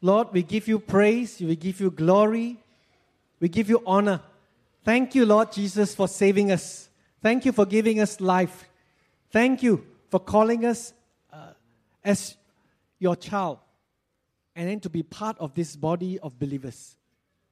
[0.00, 2.58] Lord, we give you praise, we give you glory,
[3.40, 4.20] we give you honor.
[4.84, 6.88] Thank you, Lord Jesus, for saving us.
[7.22, 8.68] Thank you for giving us life.
[9.30, 10.92] Thank you for calling us
[11.32, 11.52] uh,
[12.04, 12.36] as
[12.98, 13.58] your child
[14.54, 16.96] and then to be part of this body of believers.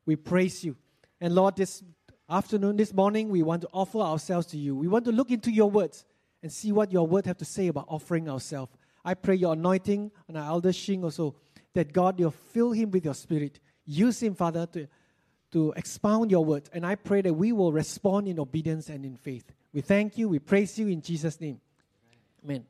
[0.06, 0.76] We praise you.
[1.20, 1.82] And Lord, this
[2.28, 4.74] afternoon, this morning, we want to offer ourselves to you.
[4.76, 6.04] We want to look into your words
[6.42, 8.72] and see what your word have to say about offering ourselves.
[9.04, 11.34] I pray your anointing on our elder Shing also,
[11.74, 13.60] that God, you'll fill him with your spirit.
[13.86, 14.86] Use him, Father, to,
[15.52, 16.68] to expound your word.
[16.72, 19.44] And I pray that we will respond in obedience and in faith.
[19.72, 20.28] We thank you.
[20.28, 21.60] We praise you in Jesus' name.
[22.44, 22.64] Amen.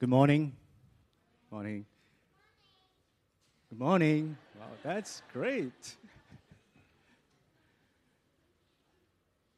[0.00, 0.56] Good morning.
[1.50, 1.84] Morning.
[3.68, 4.38] Good morning.
[4.58, 5.94] Wow, that's great.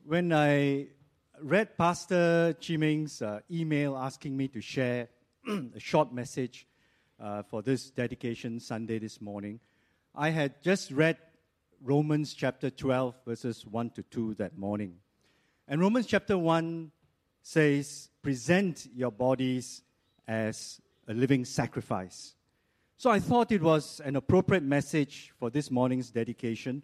[0.05, 0.89] When I
[1.41, 5.07] read Pastor Chiming's uh, email asking me to share
[5.49, 6.67] a short message
[7.21, 9.61] uh, for this dedication Sunday this morning,
[10.13, 11.19] I had just read
[11.81, 14.97] Romans chapter 12, verses 1 to 2 that morning.
[15.69, 16.91] And Romans chapter 1
[17.43, 19.83] says, Present your bodies
[20.27, 22.35] as a living sacrifice.
[22.97, 26.83] So I thought it was an appropriate message for this morning's dedication.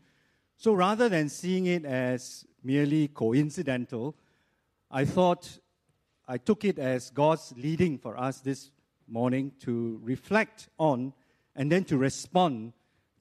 [0.57, 4.17] So rather than seeing it as merely coincidental,
[4.91, 5.59] I thought
[6.27, 8.71] I took it as God's leading for us this
[9.07, 11.13] morning to reflect on
[11.55, 12.73] and then to respond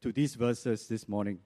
[0.02, 1.40] to these verses this morning.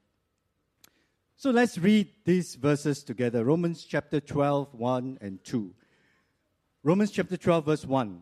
[1.36, 5.73] So let's read these verses together Romans chapter 12, 1 and 2.
[6.83, 8.22] Romans chapter 12, verse 1.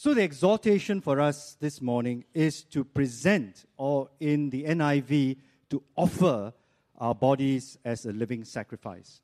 [0.00, 5.38] So, the exhortation for us this morning is to present, or in the NIV,
[5.70, 6.52] to offer
[6.98, 9.22] our bodies as a living sacrifice.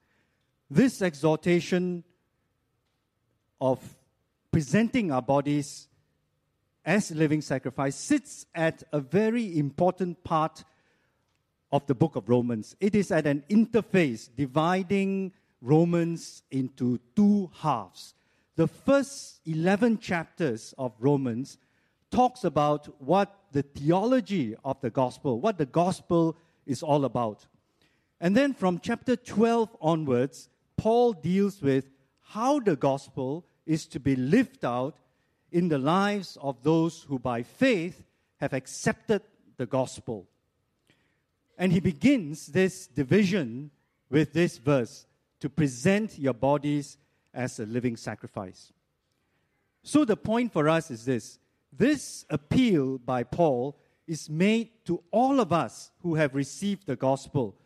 [0.69, 2.03] This exhortation
[3.61, 3.79] of
[4.51, 5.87] presenting our bodies
[6.85, 10.65] as a living sacrifice sits at a very important part
[11.71, 12.75] of the book of Romans.
[12.81, 18.15] It is at an interface dividing Romans into two halves
[18.57, 21.59] the first 11 chapters of Romans
[22.11, 27.47] talks about what the theology of the gospel, what the gospel is all about.
[28.21, 34.17] And then from chapter 12 onwards, Paul deals with how the gospel is to be
[34.17, 34.97] lived out
[35.51, 38.05] in the lives of those who by faith
[38.37, 39.23] have accepted
[39.57, 40.27] the gospel.
[41.59, 43.71] And he begins this division
[44.11, 45.07] with this verse
[45.41, 46.99] to present your bodies
[47.35, 48.73] as a living sacrifice.
[49.83, 51.39] So the point for us is this
[51.77, 57.57] this appeal by Paul is made to all of us who have received the gospel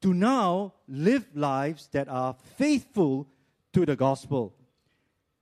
[0.00, 3.26] to now live lives that are faithful
[3.72, 4.54] to the gospel.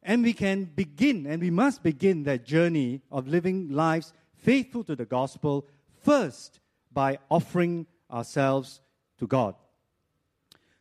[0.03, 4.97] And we can begin, and we must begin that journey of living lives faithful to
[4.97, 5.67] the gospel
[6.03, 6.61] first
[6.93, 8.81] by offering ourselves
[9.19, 9.55] to God.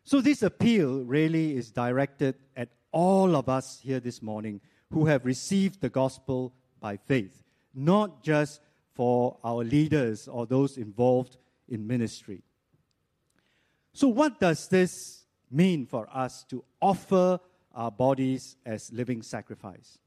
[0.04, 5.26] So, this appeal really is directed at all of us here this morning who have
[5.26, 8.62] received the gospel by faith, not just
[8.94, 11.36] for our leaders or those involved
[11.68, 12.42] in ministry.
[13.92, 17.40] So, what does this mean for us to offer
[17.74, 20.00] our bodies as living sacrifice?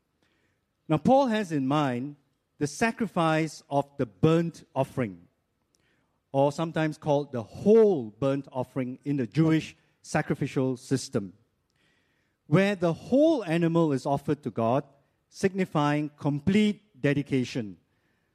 [0.88, 2.16] Now, Paul has in mind
[2.58, 5.18] the sacrifice of the burnt offering,
[6.32, 11.34] or sometimes called the whole burnt offering in the Jewish sacrificial system
[12.48, 14.82] where the whole animal is offered to God,
[15.28, 17.76] signifying complete dedication.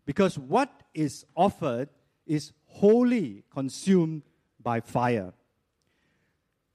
[0.06, 1.90] Because what is offered
[2.26, 4.22] is wholly consumed
[4.62, 5.34] by fire.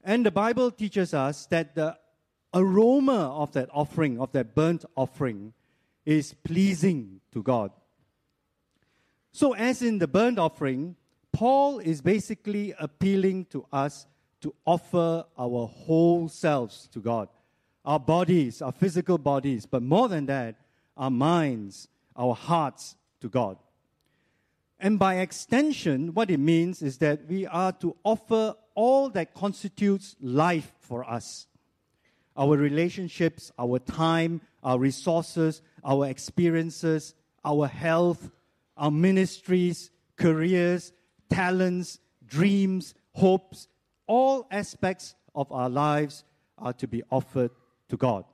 [0.03, 1.97] And the Bible teaches us that the
[2.53, 5.53] aroma of that offering, of that burnt offering,
[6.05, 7.71] is pleasing to God.
[9.31, 10.95] So, as in the burnt offering,
[11.31, 14.07] Paul is basically appealing to us
[14.41, 17.29] to offer our whole selves to God
[17.85, 20.55] our bodies, our physical bodies, but more than that,
[20.97, 23.57] our minds, our hearts to God.
[24.79, 30.15] And by extension, what it means is that we are to offer all that constitutes
[30.21, 31.47] life for us
[32.37, 37.13] our relationships, our time, our resources, our experiences,
[37.43, 38.31] our health,
[38.77, 40.93] our ministries, careers,
[41.29, 43.67] talents, dreams, hopes,
[44.09, 46.25] all aspects of our lives
[46.57, 47.51] are to be offered
[47.87, 48.25] to God.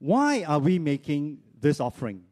[0.00, 2.24] Why are we making this offering?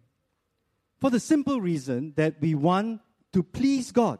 [0.98, 3.00] For the simple reason that we want
[3.32, 4.18] to please God.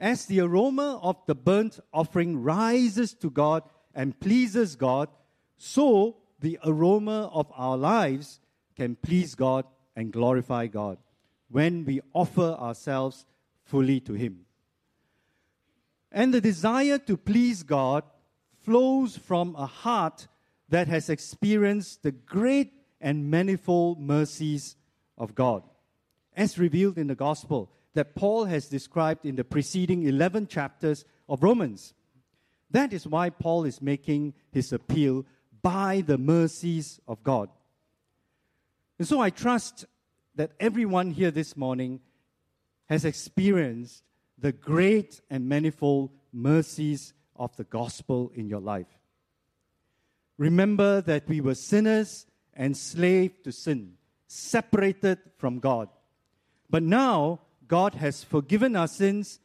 [0.00, 3.62] As the aroma of the burnt offering rises to God
[3.94, 5.08] and pleases God,
[5.56, 8.40] so the aroma of our lives
[8.74, 10.98] can please God and glorify God
[11.48, 13.26] when we offer ourselves
[13.64, 14.43] fully to Him.
[16.14, 18.04] And the desire to please God
[18.62, 20.28] flows from a heart
[20.68, 24.76] that has experienced the great and manifold mercies
[25.18, 25.64] of God,
[26.36, 31.42] as revealed in the gospel that Paul has described in the preceding 11 chapters of
[31.42, 31.94] Romans.
[32.70, 35.26] That is why Paul is making his appeal
[35.62, 37.48] by the mercies of God.
[39.00, 39.84] And so I trust
[40.36, 42.00] that everyone here this morning
[42.88, 44.04] has experienced
[44.44, 48.98] the great and manifold mercies of the gospel in your life.
[50.36, 53.94] Remember that we were sinners, enslaved to sin,
[54.26, 55.88] separated from God.
[56.68, 59.40] But now, God has forgiven our sins,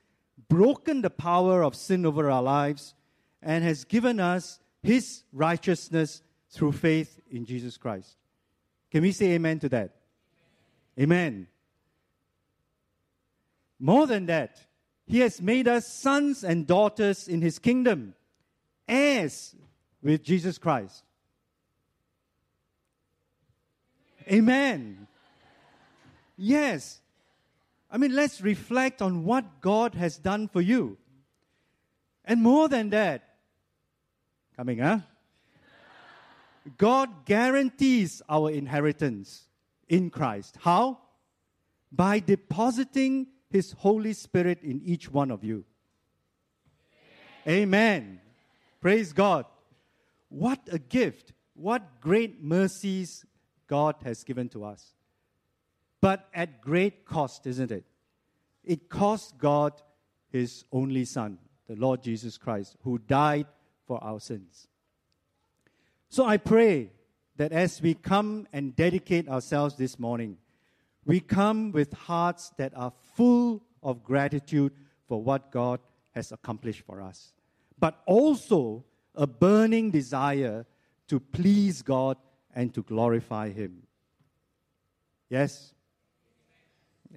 [0.50, 2.94] broken the power of sin over our lives,
[3.42, 8.18] and has given us His righteousness through faith in Jesus Christ.
[8.92, 9.96] Can we say amen to that?
[11.00, 11.48] Amen.
[13.80, 14.66] More than that,
[15.10, 18.14] He has made us sons and daughters in His kingdom,
[18.88, 19.56] heirs
[20.04, 21.04] with Jesus Christ.
[24.32, 25.08] Amen.
[26.38, 27.02] Yes.
[27.90, 31.00] I mean, let's reflect on what God has done for you.
[32.24, 33.24] And more than that,
[34.56, 35.00] coming, huh?
[36.78, 39.48] God guarantees our inheritance
[39.88, 40.56] in Christ.
[40.62, 41.00] How?
[41.92, 45.66] By depositing His Holy Spirit in each one of you.
[47.48, 47.62] Amen.
[47.62, 48.22] Amen.
[48.82, 49.46] Praise God.
[50.30, 51.34] What a gift.
[51.54, 53.26] What great mercies
[53.68, 54.94] God has given to us.
[56.02, 57.86] But at great cost, isn't it?
[58.64, 59.74] It cost God
[60.32, 61.38] his only Son,
[61.68, 63.48] the Lord Jesus Christ, who died
[63.86, 64.68] for our sins.
[66.10, 66.92] So I pray
[67.38, 70.38] that as we come and dedicate ourselves this morning,
[71.10, 74.72] we come with hearts that are full of gratitude
[75.08, 75.80] for what God
[76.12, 77.34] has accomplished for us,
[77.80, 78.86] but also
[79.16, 80.68] a burning desire
[81.08, 82.18] to please God
[82.54, 83.88] and to glorify Him.
[85.32, 85.74] Yes?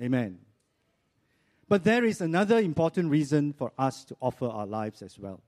[0.00, 0.38] Amen.
[1.68, 5.42] But there is another important reason for us to offer our lives as well.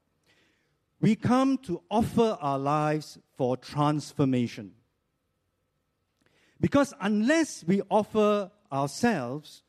[1.00, 4.72] We come to offer our lives for transformation.
[6.64, 9.62] Because unless we offer ourselves,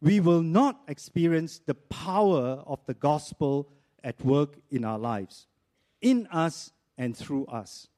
[0.00, 3.68] we will not experience the power of the gospel
[4.02, 5.46] at work in our lives
[6.00, 7.88] in us and through us.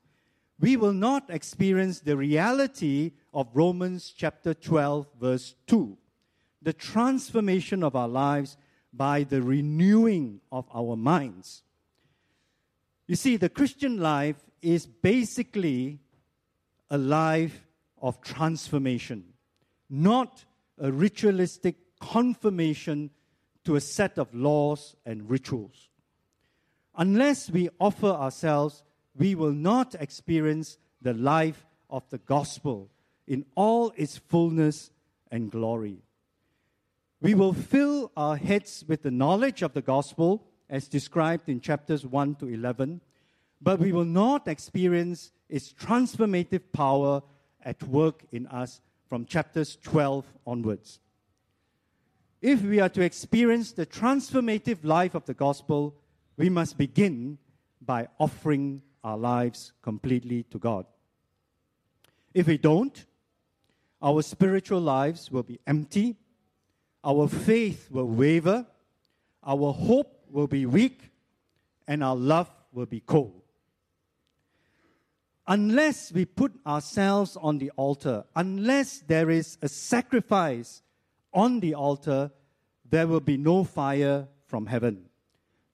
[0.58, 5.96] We will not experience the reality of Romans chapter 12, verse 2,
[6.60, 8.56] the transformation of our lives
[8.92, 11.62] by the renewing of our minds.
[13.06, 16.00] You see, the Christian life is basically
[16.90, 17.68] a life
[18.00, 19.24] of transformation,
[19.88, 20.44] not
[20.78, 23.10] a ritualistic confirmation
[23.64, 25.88] to a set of laws and rituals.
[26.96, 28.82] Unless we offer ourselves,
[29.16, 32.90] we will not experience the life of the gospel
[33.26, 34.90] in all its fullness
[35.30, 35.98] and glory.
[37.20, 42.06] We will fill our heads with the knowledge of the gospel as described in chapters
[42.06, 43.00] 1 to 11,
[43.60, 47.22] but we will not experience its transformative power
[47.64, 51.00] at work in us from chapters 12 onwards.
[52.40, 55.94] If we are to experience the transformative life of the gospel,
[56.36, 57.38] we must begin
[57.82, 60.86] by offering our lives completely to God.
[62.32, 63.04] If we don't,
[64.00, 66.16] our spiritual lives will be empty,
[67.04, 68.66] our faith will waver,
[69.44, 71.10] our hope will be weak,
[71.86, 73.39] and our love will be cold.
[75.50, 80.80] Unless we put ourselves on the altar, unless there is a sacrifice
[81.34, 82.30] on the altar,
[82.88, 85.10] there will be no fire from heaven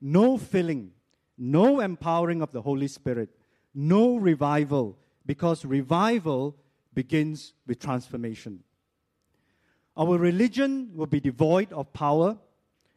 [0.00, 0.92] no filling,
[1.38, 3.30] no empowering of the Holy Spirit,
[3.74, 6.56] no revival, because revival
[6.94, 8.62] begins with transformation.
[9.96, 12.38] Our religion will be devoid of power,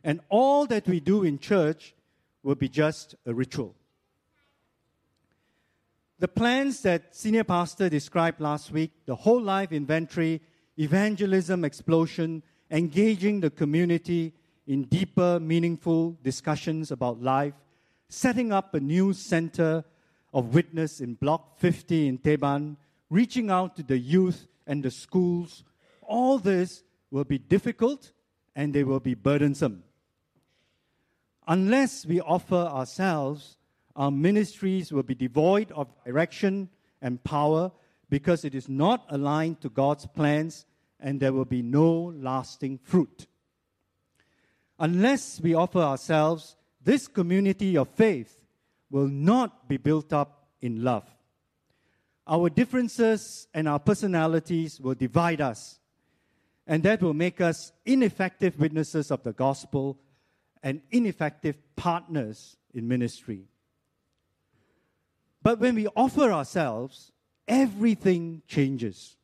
[0.04, 1.96] and all that we do in church
[2.44, 3.76] will be just a ritual.
[6.20, 10.42] The plans that Senior Pastor described last week the whole life inventory,
[10.78, 14.34] evangelism explosion, engaging the community
[14.68, 17.54] in deeper, meaningful discussions about life,
[18.10, 19.86] setting up a new center
[20.34, 22.76] of witness in Block 50 in Teban,
[23.10, 25.64] reaching out to the youth and the schools.
[26.02, 28.12] All this will be difficult
[28.58, 29.86] and they will be burdensome.
[31.48, 33.56] Unless we offer ourselves,
[34.00, 36.70] our ministries will be devoid of direction
[37.02, 37.70] and power
[38.10, 40.66] because it is not aligned to God's plans
[41.02, 43.28] and there will be no lasting fruit.
[44.80, 48.40] Unless we offer ourselves, this community of faith
[48.90, 51.04] will not be built up in love.
[52.26, 55.78] Our differences and our personalities will divide us,
[56.66, 60.00] and that will make us ineffective witnesses of the gospel
[60.64, 63.49] and ineffective partners in ministry.
[65.42, 67.12] But when we offer ourselves,
[67.48, 69.16] everything changes.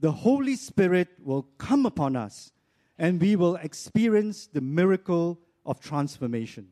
[0.00, 2.52] The Holy Spirit will come upon us,
[2.98, 6.68] and we will experience the miracle of transformation,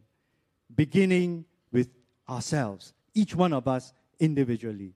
[0.74, 1.88] beginning with
[2.28, 4.94] ourselves, each one of us individually.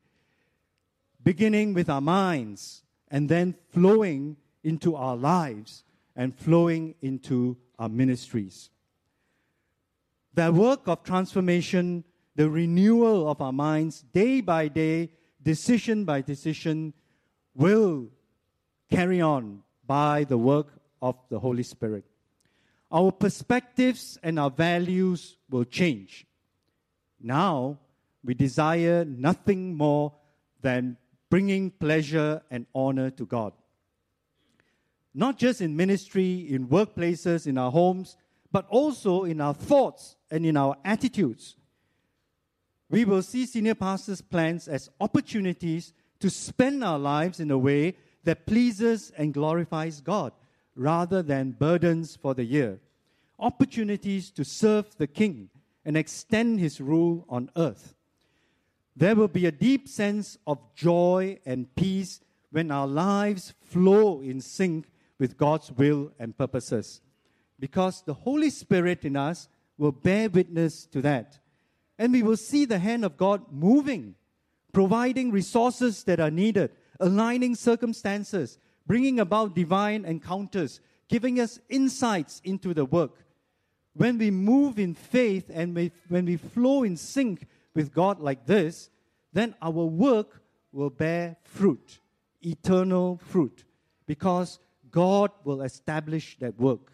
[1.25, 5.85] Beginning with our minds, and then flowing into our lives
[6.15, 8.71] and flowing into our ministries.
[10.35, 12.05] The work of transformation,
[12.39, 15.11] the renewal of our minds day by day,
[15.43, 16.95] decision by decision,
[17.53, 18.07] will
[18.89, 20.69] carry on by the work
[21.03, 22.05] of the Holy Spirit.
[22.93, 26.29] Our perspectives and our values will change.
[27.21, 27.81] Now,
[28.23, 30.13] we desire nothing more
[30.63, 30.97] than
[31.31, 33.53] bringing pleasure and honor to God.
[35.13, 38.17] Not just in ministry, in workplaces, in our homes,
[38.53, 41.57] but also in our thoughts and in our attitudes.
[42.91, 47.97] We will see senior pastors' plans as opportunities to spend our lives in a way
[48.25, 50.33] that pleases and glorifies God
[50.75, 52.81] rather than burdens for the year.
[53.39, 55.51] Opportunities to serve the King
[55.85, 57.95] and extend his rule on earth.
[58.97, 64.41] There will be a deep sense of joy and peace when our lives flow in
[64.41, 64.87] sync
[65.19, 67.01] with God's will and purposes.
[67.61, 71.39] Because the Holy Spirit in us will bear witness to that.
[71.99, 74.15] And we will see the hand of God moving,
[74.73, 82.73] providing resources that are needed, aligning circumstances, bringing about divine encounters, giving us insights into
[82.73, 83.25] the work.
[83.95, 88.47] When we move in faith and we, when we flow in sync with God like
[88.47, 88.91] this,
[89.33, 90.41] then our work
[90.73, 92.01] will bear fruit,
[92.41, 93.65] eternal fruit,
[94.07, 96.93] because God will establish that work.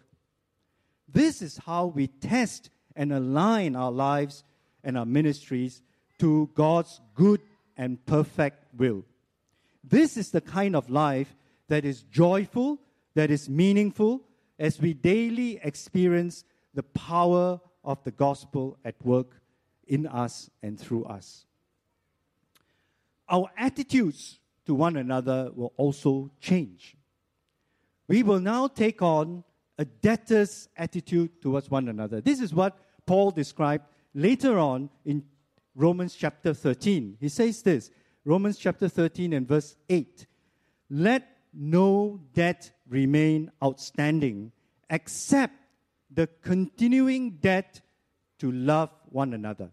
[1.07, 4.43] This is how we test and align our lives
[4.85, 5.81] and our ministries
[6.19, 7.41] to God's good
[7.75, 9.03] and perfect will.
[9.83, 11.35] This is the kind of life
[11.67, 12.79] that is joyful,
[13.15, 14.21] that is meaningful,
[14.57, 19.41] as we daily experience the power of the gospel at work
[19.87, 21.45] in us and through us.
[23.27, 26.95] Our attitudes to one another will also change.
[28.07, 29.43] We will now take on
[29.77, 32.21] a debtor's attitude towards one another.
[32.21, 35.23] This is what Paul described later on in
[35.75, 37.17] Romans chapter 13.
[37.19, 37.91] He says this
[38.23, 40.25] Romans chapter 13 and verse 8
[40.89, 44.51] Let no debt remain outstanding
[44.89, 45.53] except
[46.09, 47.81] the continuing debt
[48.39, 49.69] to love one another.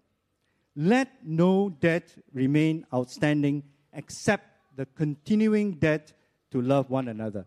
[0.75, 4.45] Let no debt remain outstanding except
[4.75, 6.13] the continuing debt
[6.51, 7.47] to love one another.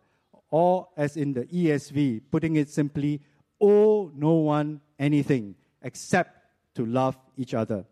[0.51, 3.21] Or, as in the ESV, putting it simply,
[3.59, 6.44] owe no one anything except
[6.75, 7.85] to love each other.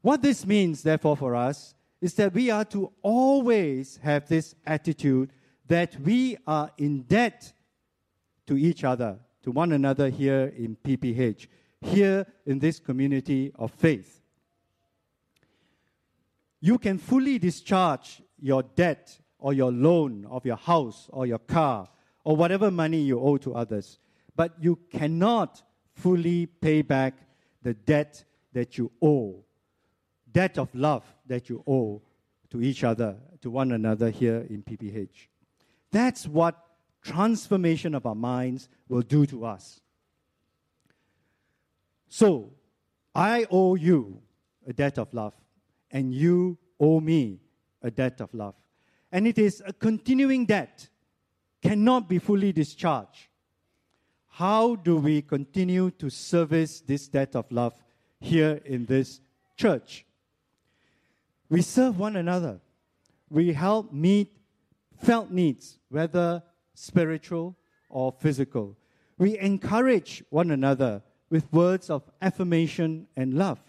[0.00, 5.32] What this means, therefore, for us is that we are to always have this attitude
[5.66, 7.52] that we are in debt
[8.46, 11.46] to each other, to one another here in PPH,
[11.80, 14.20] here in this community of faith.
[16.60, 21.88] You can fully discharge your debt or your loan of your house or your car
[22.24, 23.98] or whatever money you owe to others,
[24.36, 25.62] but you cannot
[25.94, 27.14] fully pay back
[27.62, 29.44] the debt that you owe
[30.34, 32.02] debt of love that you owe
[32.50, 35.28] to each other, to one another here in PPH.
[35.90, 36.62] That's what
[37.02, 39.80] transformation of our minds will do to us.
[42.08, 42.50] So,
[43.14, 44.20] I owe you
[44.66, 45.34] a debt of love,
[45.90, 47.40] and you owe me
[47.82, 48.54] a debt of love.
[49.12, 50.88] And it is a continuing debt,
[51.62, 53.28] cannot be fully discharged.
[54.36, 57.72] How do we continue to service this debt of love
[58.18, 59.20] here in this
[59.56, 60.04] church?
[61.48, 62.58] We serve one another.
[63.30, 64.36] We help meet
[65.00, 66.42] felt needs, whether
[66.74, 67.54] spiritual
[67.88, 68.76] or physical.
[69.18, 73.60] We encourage one another with words of affirmation and love.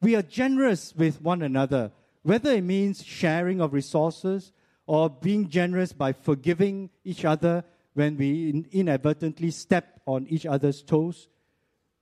[0.00, 1.92] We are generous with one another,
[2.22, 4.52] whether it means sharing of resources
[4.86, 11.28] or being generous by forgiving each other when we inadvertently step on each other's toes.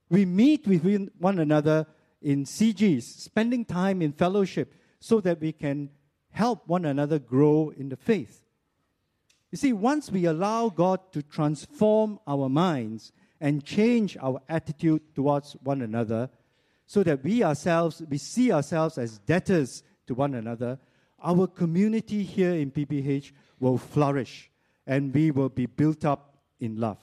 [0.09, 1.87] We meet with one another
[2.21, 5.89] in CGs, spending time in fellowship so that we can
[6.31, 8.45] help one another grow in the faith.
[9.51, 15.53] You see, once we allow God to transform our minds and change our attitude towards
[15.63, 16.29] one another,
[16.85, 20.79] so that we ourselves, we see ourselves as debtors to one another,
[21.23, 24.49] our community here in PPH will flourish
[24.89, 26.97] and we will be built up in love.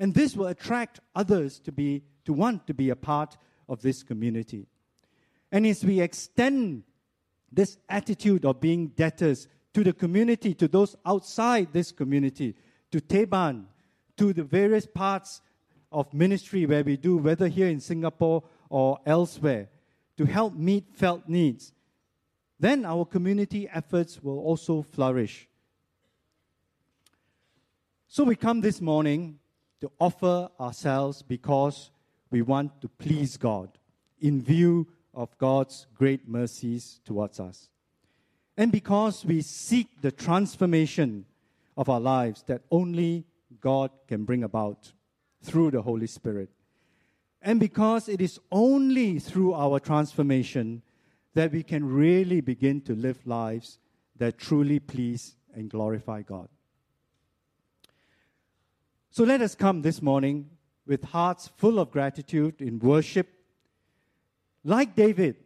[0.00, 4.02] And this will attract others to be to want to be a part of this
[4.02, 4.66] community.
[5.52, 6.82] And as we extend
[7.52, 12.56] this attitude of being debtors to the community, to those outside this community,
[12.90, 13.66] to Teban,
[14.16, 15.40] to the various parts
[15.92, 19.68] of ministry where we do, whether here in Singapore or elsewhere,
[20.16, 21.72] to help meet felt needs,
[22.58, 25.48] then our community efforts will also flourish.
[28.08, 29.40] So we come this morning
[29.80, 31.90] to offer ourselves because
[32.30, 33.78] we want to please God
[34.20, 37.68] in view of God's great mercies towards us.
[38.56, 41.26] And because we seek the transformation
[41.76, 43.24] of our lives that only
[43.60, 44.92] God can bring about
[45.42, 46.50] through the Holy Spirit.
[47.42, 50.82] And because it is only through our transformation
[51.34, 53.78] that we can really begin to live lives
[54.16, 56.48] that truly please and glorify God.
[59.16, 60.50] So let us come this morning
[60.86, 63.26] with hearts full of gratitude in worship,
[64.62, 65.36] like David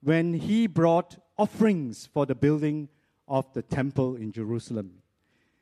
[0.00, 2.88] when he brought offerings for the building
[3.26, 5.02] of the temple in Jerusalem.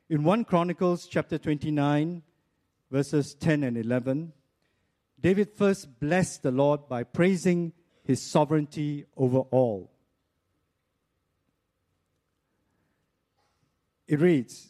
[0.07, 2.21] In 1 Chronicles chapter 29,
[2.91, 4.33] verses 10 and 11,
[5.19, 9.89] David first blessed the Lord by praising his sovereignty over all.
[14.07, 14.69] It reads,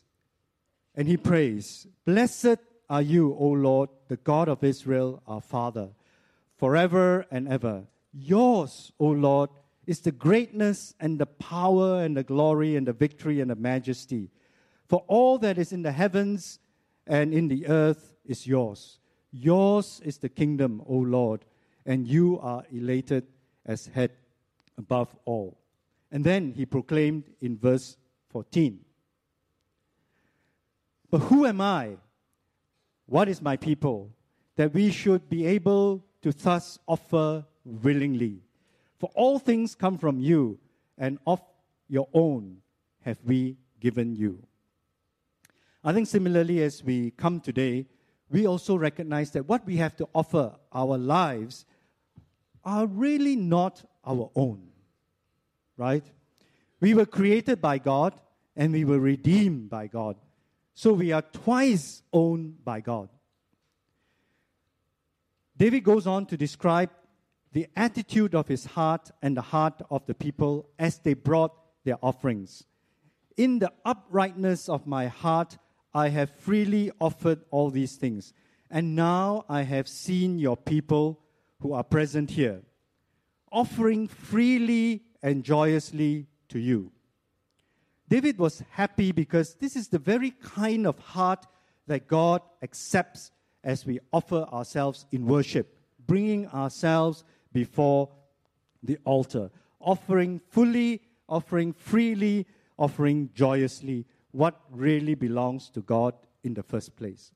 [0.95, 5.89] and he prays, Blessed are you, O Lord, the God of Israel, our Father,
[6.57, 7.83] forever and ever.
[8.13, 9.49] Yours, O Lord,
[9.85, 14.29] is the greatness and the power and the glory and the victory and the majesty.
[14.87, 16.59] For all that is in the heavens
[17.05, 18.99] and in the earth is yours.
[19.31, 21.45] Yours is the kingdom, O Lord,
[21.85, 23.27] and you are elated
[23.65, 24.11] as head
[24.77, 25.57] above all.
[26.11, 27.97] And then he proclaimed in verse
[28.29, 28.79] 14
[31.09, 31.97] But who am I?
[33.07, 34.13] What is my people?
[34.55, 38.41] That we should be able to thus offer willingly.
[38.99, 40.59] For all things come from you,
[40.97, 41.41] and of
[41.87, 42.57] your own
[43.01, 44.43] have we given you.
[45.83, 47.85] I think similarly, as we come today,
[48.29, 51.65] we also recognize that what we have to offer our lives
[52.65, 54.67] are really not our own,
[55.77, 56.03] right?
[56.81, 58.19] We were created by God
[58.55, 60.17] and we were redeemed by God.
[60.77, 63.09] So we are twice owned by God.
[65.57, 66.91] David goes on to describe
[67.51, 71.97] the attitude of his heart and the heart of the people as they brought their
[72.03, 72.63] offerings.
[73.37, 75.57] In the uprightness of my heart,
[75.95, 78.31] I have freely offered all these things.
[78.69, 81.21] And now I have seen your people
[81.59, 82.61] who are present here,
[83.51, 86.91] offering freely and joyously to you.
[88.09, 91.45] David was happy because this is the very kind of heart
[91.87, 93.31] that God accepts
[93.63, 98.09] as we offer ourselves in worship, bringing ourselves before
[98.81, 99.49] the altar,
[99.81, 102.45] offering fully, offering freely,
[102.77, 107.31] offering joyously what really belongs to God in the first place.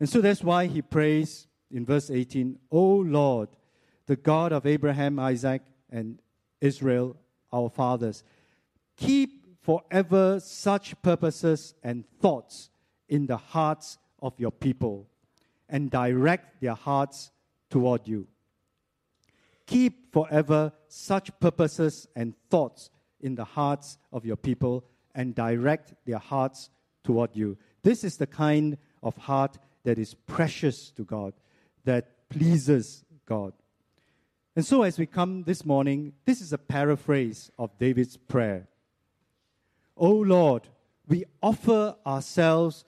[0.00, 3.48] And so that's why he prays in verse 18, O Lord,
[4.06, 6.20] the God of Abraham, Isaac, and
[6.60, 7.16] Israel,
[7.52, 8.22] our fathers,
[8.96, 12.68] keep forever such purposes and thoughts
[13.08, 15.08] in the hearts of your people
[15.70, 17.30] and direct their hearts
[17.70, 18.26] toward you.
[19.66, 26.18] Keep forever such purposes and thoughts in the hearts of your people and direct their
[26.18, 26.68] hearts
[27.02, 27.56] toward you.
[27.82, 31.32] This is the kind of heart that is precious to God,
[31.84, 33.54] that pleases God.
[34.56, 38.68] And so, as we come this morning, this is a paraphrase of David's prayer.
[39.96, 40.68] O Lord,
[41.06, 42.84] we offer ourselves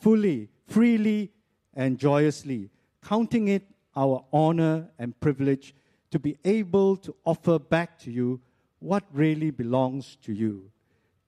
[0.00, 1.30] fully, freely,
[1.74, 2.70] and joyously,
[3.04, 5.74] counting it our honor and privilege
[6.10, 8.40] to be able to offer back to you
[8.78, 10.70] what really belongs to you.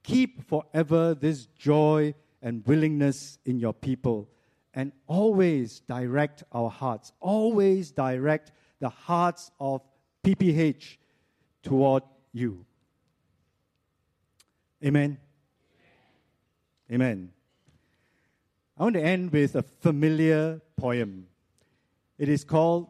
[0.02, 4.28] Keep forever this joy and willingness in your people,
[4.72, 9.82] and always direct our hearts, always direct the hearts of
[10.24, 10.96] PPH
[11.62, 12.02] toward
[12.32, 12.64] you.
[14.84, 15.18] Amen.
[16.90, 17.32] Amen.
[18.78, 21.26] I want to end with a familiar poem.
[22.16, 22.88] It is called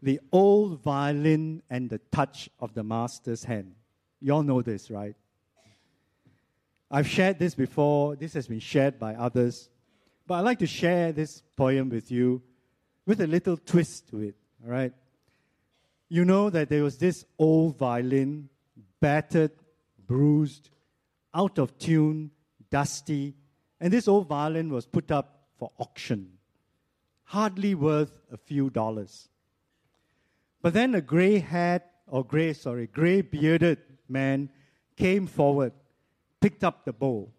[0.00, 3.74] The Old Violin and the Touch of the Master's Hand.
[4.20, 5.14] You all know this, right?
[6.90, 8.16] I've shared this before.
[8.16, 9.68] This has been shared by others.
[10.26, 12.42] But I'd like to share this poem with you
[13.04, 14.92] with a little twist to it, all right?
[16.08, 18.48] You know that there was this old violin,
[19.00, 19.52] battered,
[20.06, 20.70] bruised,
[21.38, 22.32] out of tune,
[22.68, 23.34] dusty,
[23.80, 26.32] and this old violin was put up for auction,
[27.24, 29.28] hardly worth a few dollars.
[30.60, 34.50] But then a gray haired, or gray, sorry, gray bearded man
[34.96, 35.72] came forward,
[36.40, 37.30] picked up the bow,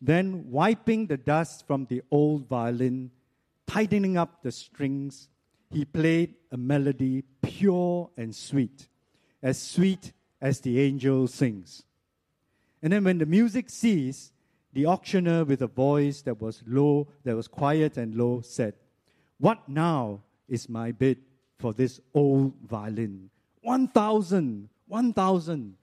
[0.00, 3.10] then wiping the dust from the old violin,
[3.66, 5.28] tightening up the strings,
[5.70, 8.86] he played a melody pure and sweet,
[9.42, 11.82] as sweet as the angel sings.
[12.84, 14.32] And then when the music ceased,
[14.72, 18.74] the auctioneer, with a voice that was low, that was quiet and low, said,
[19.38, 21.18] What now is my bid
[21.58, 23.30] for this old violin?
[23.62, 25.74] One thousand, one thousand.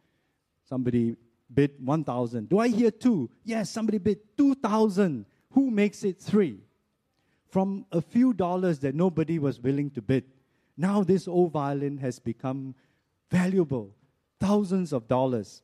[0.70, 1.18] Somebody
[1.54, 2.48] bid one thousand.
[2.48, 3.30] Do I hear two?
[3.44, 5.26] Yes, somebody bid two thousand.
[5.50, 6.60] Who makes it three?
[7.52, 10.24] from a few dollars that nobody was willing to bid.
[10.78, 12.74] Now this old violin has become
[13.30, 13.94] valuable,
[14.40, 15.62] thousands of dollars.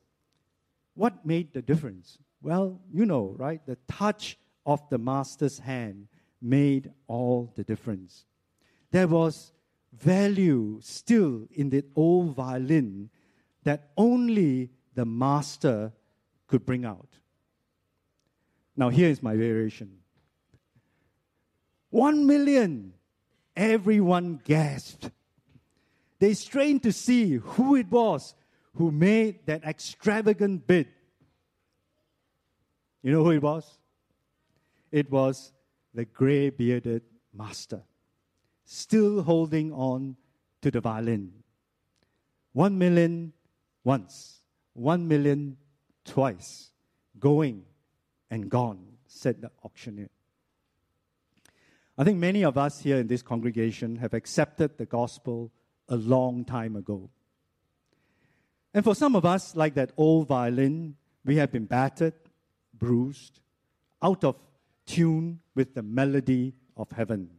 [0.97, 2.17] What made the difference?
[2.41, 3.62] Well, you know, right?
[3.65, 6.07] The touch of the master's hand
[6.41, 8.25] made all the difference.
[8.89, 9.53] There was
[9.93, 13.12] value still in the old violin
[13.63, 15.93] that only the master
[16.47, 17.10] could bring out.
[18.75, 19.99] Now, here is my variation.
[21.91, 22.93] One million.
[23.55, 25.12] Everyone gasped.
[26.19, 28.33] They strained to see who it was
[28.77, 30.87] who made that extravagant bid.
[33.01, 33.79] You know who it was?
[34.91, 35.51] It was
[35.93, 37.01] the gray bearded
[37.33, 37.81] master,
[38.65, 40.15] still holding on
[40.61, 41.31] to the violin.
[42.53, 43.33] One million
[43.83, 44.41] once,
[44.73, 45.57] one million
[46.05, 46.71] twice,
[47.19, 47.63] going
[48.29, 50.09] and gone, said the auctioneer.
[51.97, 55.51] I think many of us here in this congregation have accepted the gospel
[55.89, 57.09] a long time ago.
[58.77, 62.13] And for some of us, like that old violin, we have been battered,
[62.77, 63.39] bruised,
[64.03, 64.35] out of
[64.85, 67.31] tune with the melody of heaven.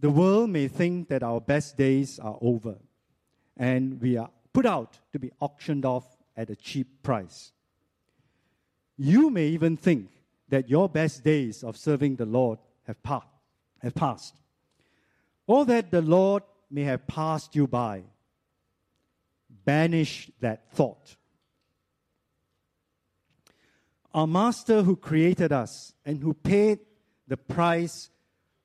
[0.00, 2.78] The world may think that our best days are over
[3.56, 7.52] and we are put out to be auctioned off at a cheap price.
[8.98, 10.10] You may even think
[10.48, 13.28] that your best days of serving the Lord have, pa-
[13.80, 14.34] have passed,
[15.46, 18.02] or that the Lord may have passed you by.
[19.64, 21.16] Banish that thought.
[24.14, 26.80] Our Master who created us and who paid
[27.26, 28.10] the price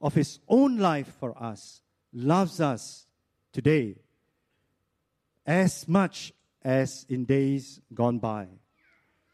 [0.01, 1.81] of his own life for us
[2.13, 3.07] loves us
[3.53, 3.95] today
[5.45, 6.33] as much
[6.63, 8.47] as in days gone by.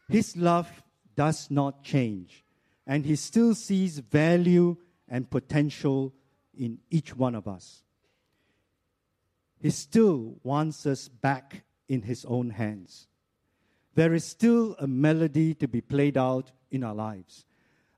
[0.08, 0.70] His love
[1.16, 2.44] does not change,
[2.86, 4.76] and he still sees value
[5.08, 6.14] and potential
[6.56, 7.83] in each one of us.
[9.64, 13.08] He still wants us back in His own hands.
[13.94, 17.46] There is still a melody to be played out in our lives,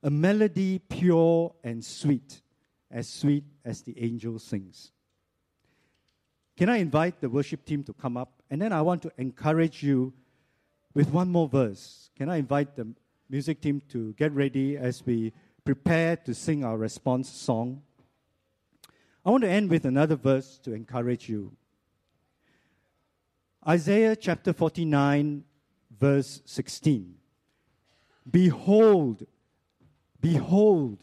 [0.01, 2.41] a melody pure and sweet,
[2.89, 4.93] as sweet as the angel sings.
[6.55, 8.41] Can I invite the worship team to come up?
[8.49, 10.13] And then I want to encourage you
[10.93, 12.11] with one more verse.
[12.17, 12.87] Can I invite the
[13.29, 15.33] music team to get ready as we
[15.65, 17.81] prepare to sing our response song,
[19.27, 21.51] I want to end with another verse to encourage you.
[23.67, 25.43] Isaiah chapter 49,
[25.99, 27.13] verse 16.
[28.31, 29.27] Behold,
[30.21, 30.99] behold,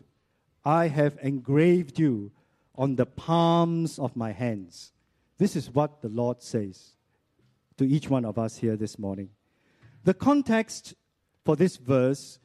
[0.65, 2.33] I have engraved you
[2.77, 4.93] on the palms of my hands.
[5.37, 6.95] This is what the Lord says
[7.77, 9.29] to each one of us here this morning.
[10.05, 10.95] The context
[11.45, 12.39] for this verse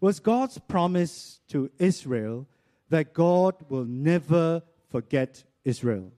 [0.00, 2.48] was God's promise to Israel
[2.88, 6.12] that God will never forget Israel.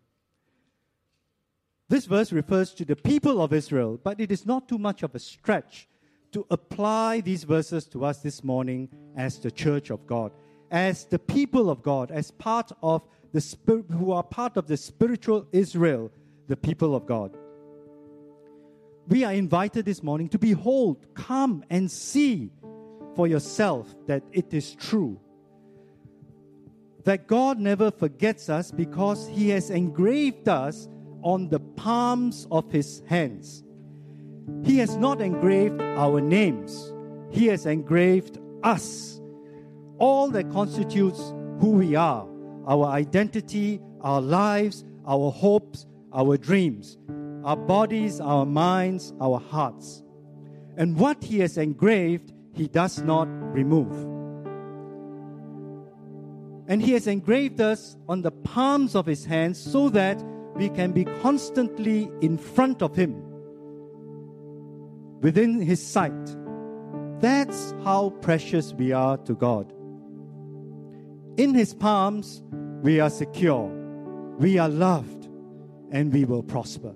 [1.89, 5.15] This verse refers to the people of Israel, but it is not too much of
[5.15, 5.89] a stretch
[6.33, 10.33] to apply these verses to us this morning as the church of God,
[10.71, 14.77] as the people of God, as part of the spirit, who are part of the
[14.77, 16.11] spiritual Israel,
[16.49, 17.37] the people of God.
[19.09, 22.53] We are invited this morning to behold, come and see
[23.15, 25.21] for yourself that it is true.
[27.05, 30.88] That God never forgets us because He has engraved us
[31.23, 33.65] on the palms of His hands.
[34.65, 36.93] He has not engraved our names,
[37.31, 39.21] He has engraved us.
[39.99, 42.29] All that constitutes who we are
[42.67, 46.99] our identity, our lives, our hopes, our dreams,
[47.45, 50.05] our bodies, our minds, our hearts.
[50.77, 54.22] And what He has engraved, He does not remove.
[56.73, 60.17] And He has engraved us on the palms of His hands so that
[60.57, 63.13] we can be constantly in front of Him,
[65.21, 66.25] within His sight.
[67.21, 69.71] That's how precious we are to God.
[71.37, 72.43] In His palms,
[72.81, 73.67] we are secure,
[74.39, 75.29] we are loved,
[75.91, 76.95] and we will prosper.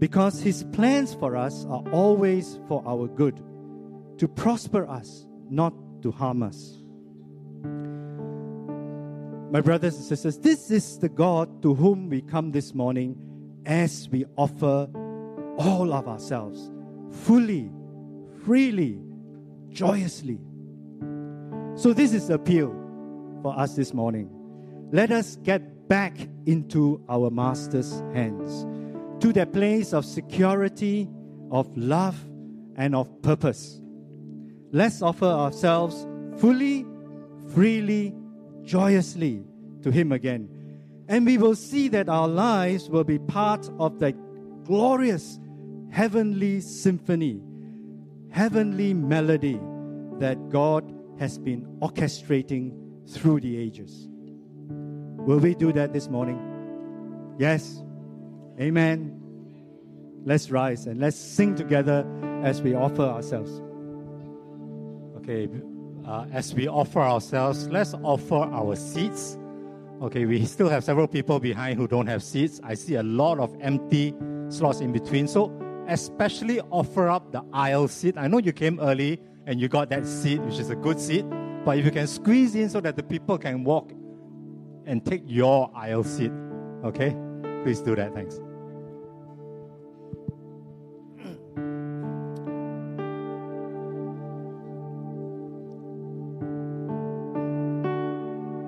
[0.00, 3.40] Because His plans for us are always for our good,
[4.18, 6.82] to prosper us, not to harm us.
[9.56, 13.16] My brothers and sisters, this is the God to whom we come this morning
[13.64, 14.86] as we offer
[15.56, 16.70] all of ourselves
[17.10, 17.70] fully,
[18.44, 19.00] freely,
[19.70, 20.38] joyously.
[21.74, 22.68] So, this is the appeal
[23.42, 24.28] for us this morning.
[24.92, 28.66] Let us get back into our Master's hands,
[29.24, 31.08] to that place of security,
[31.50, 32.22] of love,
[32.74, 33.80] and of purpose.
[34.70, 36.84] Let's offer ourselves fully,
[37.54, 38.14] freely,
[38.66, 39.42] joyously
[39.82, 40.48] to Him again.
[41.08, 44.14] And we will see that our lives will be part of that
[44.64, 45.38] glorious
[45.90, 47.40] heavenly symphony,
[48.30, 49.60] heavenly melody
[50.18, 52.72] that God has been orchestrating
[53.08, 54.08] through the ages.
[54.68, 56.38] Will we do that this morning?
[57.38, 57.82] Yes.
[58.60, 59.22] Amen.
[60.24, 62.04] Let's rise and let's sing together
[62.42, 63.62] as we offer ourselves.
[65.18, 65.46] Okay,
[66.06, 69.38] uh, as we offer ourselves, let's offer our seats.
[70.02, 72.60] Okay, we still have several people behind who don't have seats.
[72.62, 74.14] I see a lot of empty
[74.48, 75.26] slots in between.
[75.26, 75.52] So,
[75.88, 78.16] especially offer up the aisle seat.
[78.16, 81.24] I know you came early and you got that seat, which is a good seat.
[81.64, 83.90] But if you can squeeze in so that the people can walk
[84.86, 86.30] and take your aisle seat,
[86.84, 87.16] okay?
[87.64, 88.14] Please do that.
[88.14, 88.38] Thanks.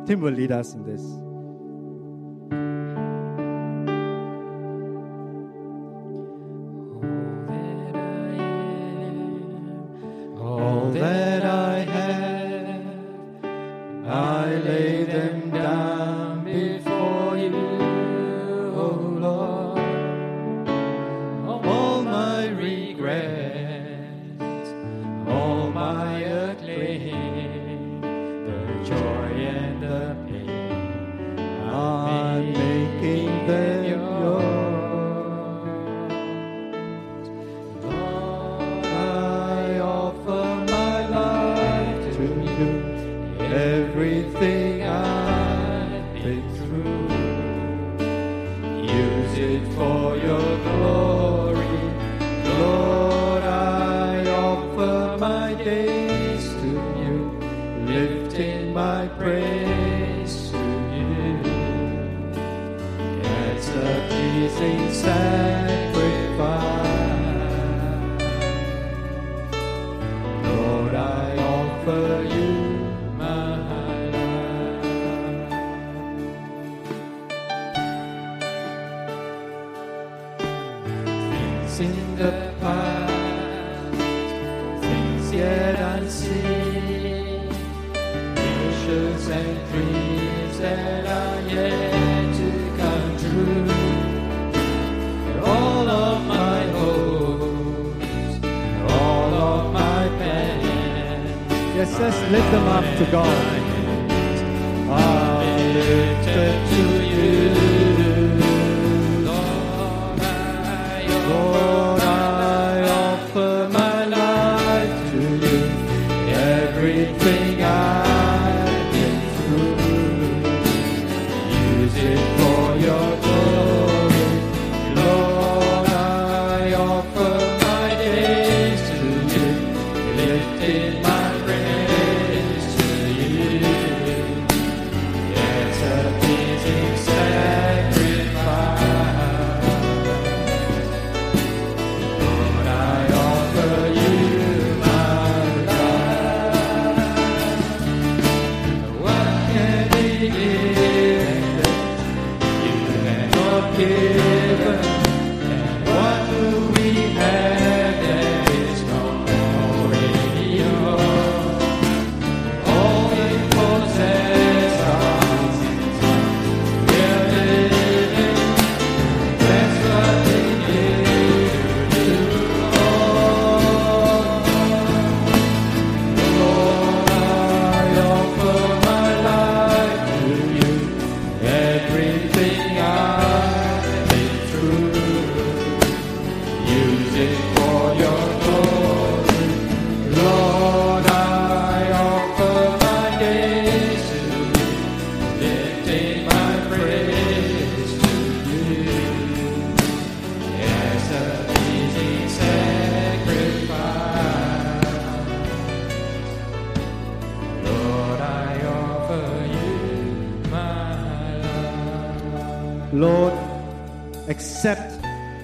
[0.09, 1.28] Tim will lead us in this.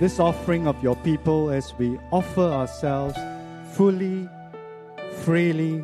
[0.05, 3.17] This offering of your people as we offer ourselves
[3.73, 4.29] fully,
[5.23, 5.83] freely,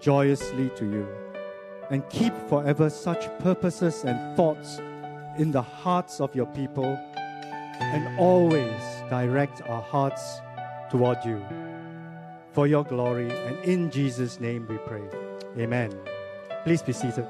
[0.00, 1.06] joyously to you.
[1.90, 4.78] And keep forever such purposes and thoughts
[5.36, 6.98] in the hearts of your people,
[7.80, 10.40] and always direct our hearts
[10.90, 11.44] toward you.
[12.52, 15.04] For your glory, and in Jesus' name we pray.
[15.58, 15.92] Amen.
[16.64, 17.26] Please be seated.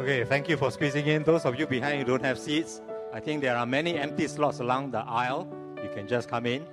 [0.00, 1.24] Okay, thank you for squeezing in.
[1.24, 2.80] Those of you behind who don't have seats,
[3.12, 5.46] I think there are many empty slots along the aisle.
[5.84, 6.64] You can just come in.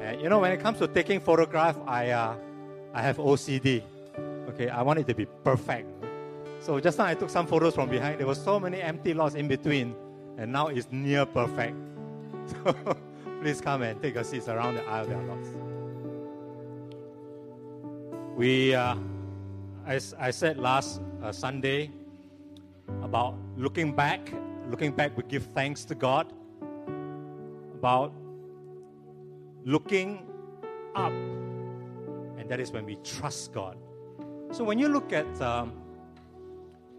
[0.00, 2.34] And you know, when it comes to taking photograph, I uh,
[2.92, 3.84] I have OCD.
[4.48, 5.88] Okay, I want it to be perfect.
[6.58, 8.18] So just now I took some photos from behind.
[8.18, 9.94] There were so many empty lots in between,
[10.36, 11.76] and now it's near perfect.
[12.64, 12.74] So
[13.42, 15.06] please come and take a seat around the aisle.
[15.06, 15.48] There are lots.
[18.34, 18.96] We, uh,
[19.86, 21.92] as I said last uh, Sunday,
[23.02, 24.32] about looking back.
[24.70, 26.32] Looking back, we give thanks to God.
[27.74, 28.12] About
[29.64, 30.26] looking
[30.94, 33.76] up, and that is when we trust God.
[34.50, 35.72] So when you look at um,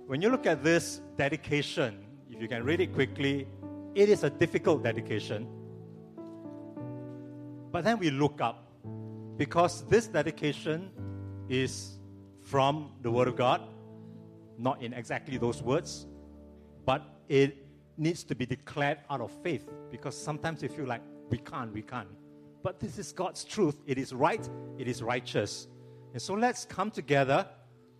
[0.05, 3.47] when you look at this dedication, if you can read it quickly,
[3.95, 5.47] it is a difficult dedication.
[7.71, 8.71] But then we look up
[9.37, 10.89] because this dedication
[11.49, 11.97] is
[12.41, 13.61] from the Word of God
[14.57, 16.07] not in exactly those words,
[16.85, 17.65] but it
[17.97, 21.81] needs to be declared out of faith because sometimes you feel like we can't, we
[21.81, 22.07] can't.
[22.63, 23.77] But this is God's truth.
[23.85, 25.67] It is right, it is righteous.
[26.13, 27.47] And so let's come together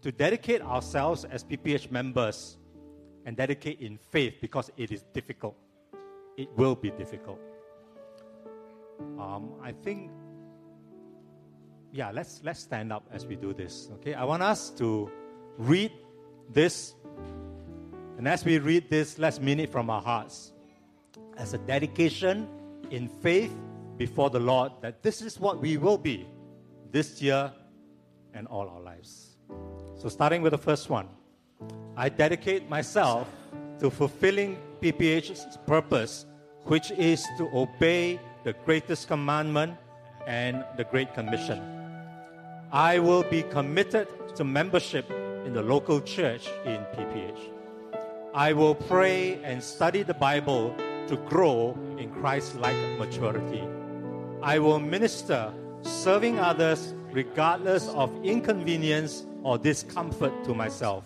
[0.02, 2.58] to dedicate ourselves as PPH members
[3.26, 5.56] and dedicate in faith because it is difficult.
[6.38, 7.39] It will be difficult.
[9.20, 10.12] Um, I think,
[11.91, 13.89] yeah, let's, let's stand up as we do this.
[13.96, 15.12] Okay, I want us to
[15.58, 15.91] read
[16.54, 16.94] this.
[18.18, 20.54] And as we read this, let's mean it from our hearts
[21.38, 22.48] as a dedication
[22.90, 23.54] in faith
[23.98, 26.28] before the Lord that this is what we will be
[26.92, 27.52] this year
[28.34, 29.38] and all our lives.
[29.96, 31.08] So, starting with the first one,
[31.96, 33.28] I dedicate myself
[33.80, 36.26] to fulfilling PPH's purpose,
[36.66, 39.76] which is to obey the greatest commandment
[40.28, 41.62] and the Great Commission.
[42.72, 45.10] I will be committed to membership
[45.48, 47.40] in the local church in PPH.
[48.34, 50.76] I will pray and study the Bible
[51.08, 53.63] to grow in Christ like maturity.
[54.44, 55.54] I will minister,
[55.84, 61.06] serving others regardless of inconvenience or discomfort to myself.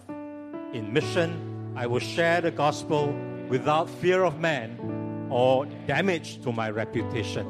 [0.74, 3.14] In mission, I will share the gospel
[3.48, 7.46] without fear of man or damage to my reputation.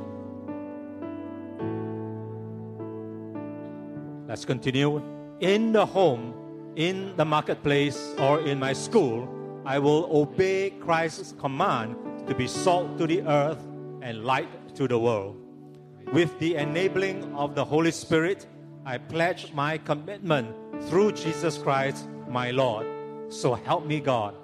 [4.27, 5.01] Let's continue.
[5.39, 6.40] In the home,
[6.75, 9.27] in the marketplace or in my school,
[9.65, 11.95] I will obey Christ's command
[12.27, 13.59] to be salt to the earth
[14.01, 15.37] and light to the world.
[16.13, 18.47] With the enabling of the Holy Spirit,
[18.85, 22.87] I pledge my commitment through Jesus Christ, my Lord.
[23.29, 24.35] So help me, God.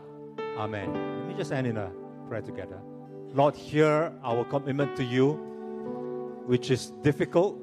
[0.58, 0.94] Amen.
[1.20, 1.92] Let me just end in a
[2.28, 2.80] prayer together.
[3.34, 5.34] Lord, hear our commitment to you,
[6.46, 7.58] which is difficult.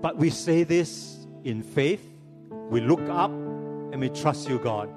[0.00, 2.13] But we say this in faith
[2.70, 4.88] we look up and we trust you, God,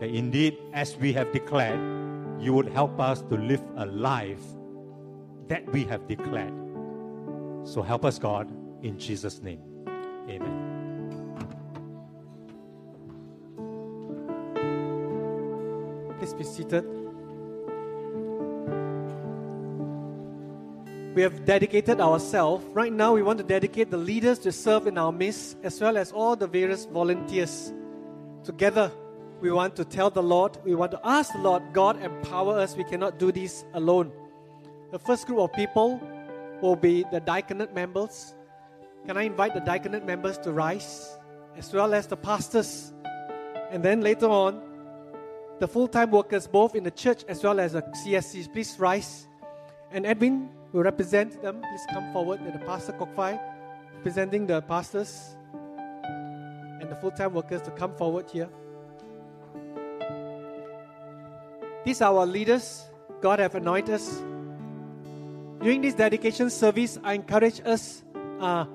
[0.00, 1.80] that indeed, as we have declared,
[2.40, 4.42] you would help us to live a life
[5.48, 6.52] that we have declared.
[7.64, 8.48] So help us, God,
[8.82, 9.60] in Jesus' name.
[10.28, 10.64] Amen.
[16.18, 16.97] Please be seated.
[21.18, 22.64] We have dedicated ourselves.
[22.66, 25.96] Right now, we want to dedicate the leaders to serve in our midst, as well
[25.96, 27.72] as all the various volunteers.
[28.44, 28.92] Together,
[29.40, 32.76] we want to tell the Lord, we want to ask the Lord, God, empower us.
[32.76, 34.12] We cannot do this alone.
[34.92, 36.00] The first group of people
[36.62, 38.36] will be the diaconate members.
[39.04, 41.18] Can I invite the diaconate members to rise,
[41.56, 42.92] as well as the pastors?
[43.72, 44.62] And then later on,
[45.58, 49.26] the full time workers, both in the church as well as the CSCs, please rise.
[49.90, 51.60] And Edwin will represent them.
[51.60, 52.40] Please come forward.
[52.40, 53.40] And the pastor Kokfai,
[53.96, 55.36] representing the pastors
[56.80, 58.48] and the full time workers, to come forward here.
[61.84, 62.84] These are our leaders.
[63.20, 64.22] God have anointed us.
[65.60, 68.04] During this dedication service, I encourage us.
[68.38, 68.66] Uh,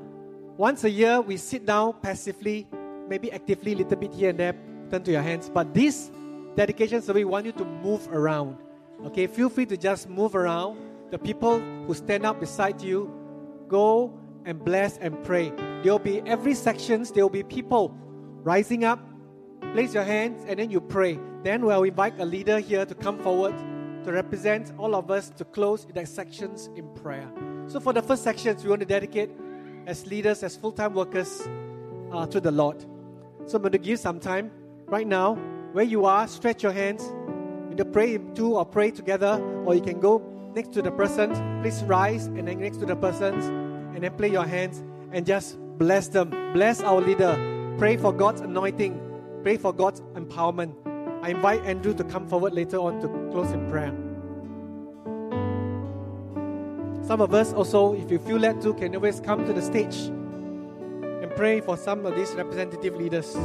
[0.58, 2.68] once a year, we sit down passively,
[3.08, 4.56] maybe actively, a little bit here and there.
[4.92, 5.50] Turn to your hands.
[5.50, 6.12] But this
[6.56, 8.58] dedication service, we want you to move around.
[9.06, 10.78] Okay, feel free to just move around.
[11.14, 13.08] The people who stand up beside you,
[13.68, 14.12] go
[14.46, 15.52] and bless and pray.
[15.84, 17.12] There will be every sections.
[17.12, 17.96] There will be people
[18.42, 19.00] rising up,
[19.74, 21.20] place your hands, and then you pray.
[21.44, 23.54] Then we'll invite a leader here to come forward
[24.06, 27.32] to represent all of us to close the sections in prayer.
[27.68, 29.30] So, for the first sections, we want to dedicate
[29.86, 31.48] as leaders, as full time workers,
[32.12, 32.82] uh, to the Lord.
[33.46, 34.50] So, I'm going to give some time
[34.88, 35.36] right now.
[35.74, 37.04] Where you are, stretch your hands.
[37.70, 41.62] You can pray two or pray together, or you can go next to the person.
[41.62, 43.46] Please rise and then next to the persons,
[43.96, 46.30] and then play your hands and just bless them.
[46.54, 47.36] Bless our leader.
[47.78, 49.00] Pray for God's anointing.
[49.44, 50.74] Pray for God's empowerment.
[51.24, 53.94] I invite Andrew to come forward later on to close in prayer.
[57.06, 59.96] Some of us also, if you feel led to, can always come to the stage
[59.96, 63.36] and pray for some of these representative leaders.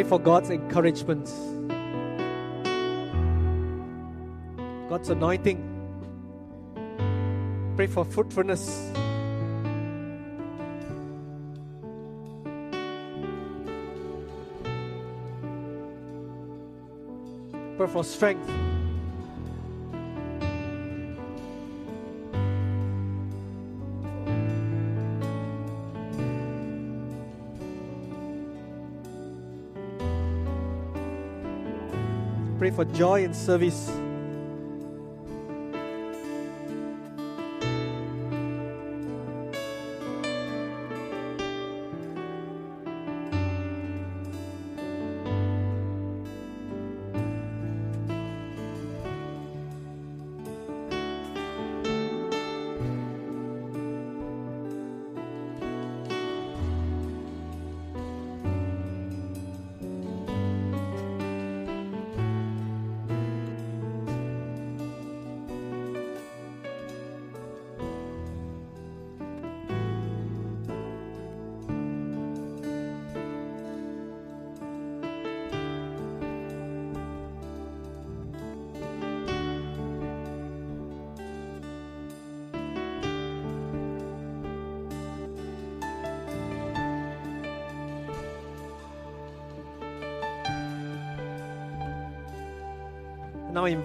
[0.00, 1.26] Pray for God's encouragement,
[4.88, 5.60] God's anointing.
[7.76, 8.92] Pray for fruitfulness.
[17.76, 18.69] Pray for strength.
[32.80, 33.99] For joy and service.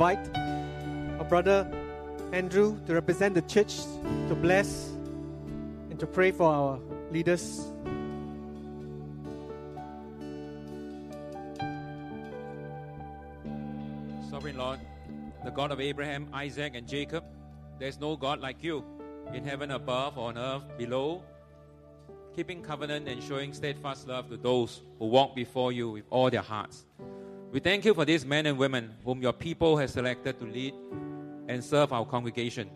[0.05, 0.37] Invite
[1.17, 1.67] our brother
[2.31, 3.77] Andrew to represent the church
[4.27, 4.91] to bless
[5.89, 6.79] and to pray for our
[7.11, 7.65] leaders.
[14.29, 14.79] Sovereign Lord,
[15.43, 17.23] the God of Abraham, Isaac, and Jacob,
[17.79, 18.83] there is no God like you
[19.33, 21.23] in heaven above or on earth below,
[22.35, 26.43] keeping covenant and showing steadfast love to those who walk before you with all their
[26.43, 26.84] hearts.
[27.55, 30.73] We thank you for these men and women whom your people has selected to lead
[31.47, 32.69] and serve our congregation.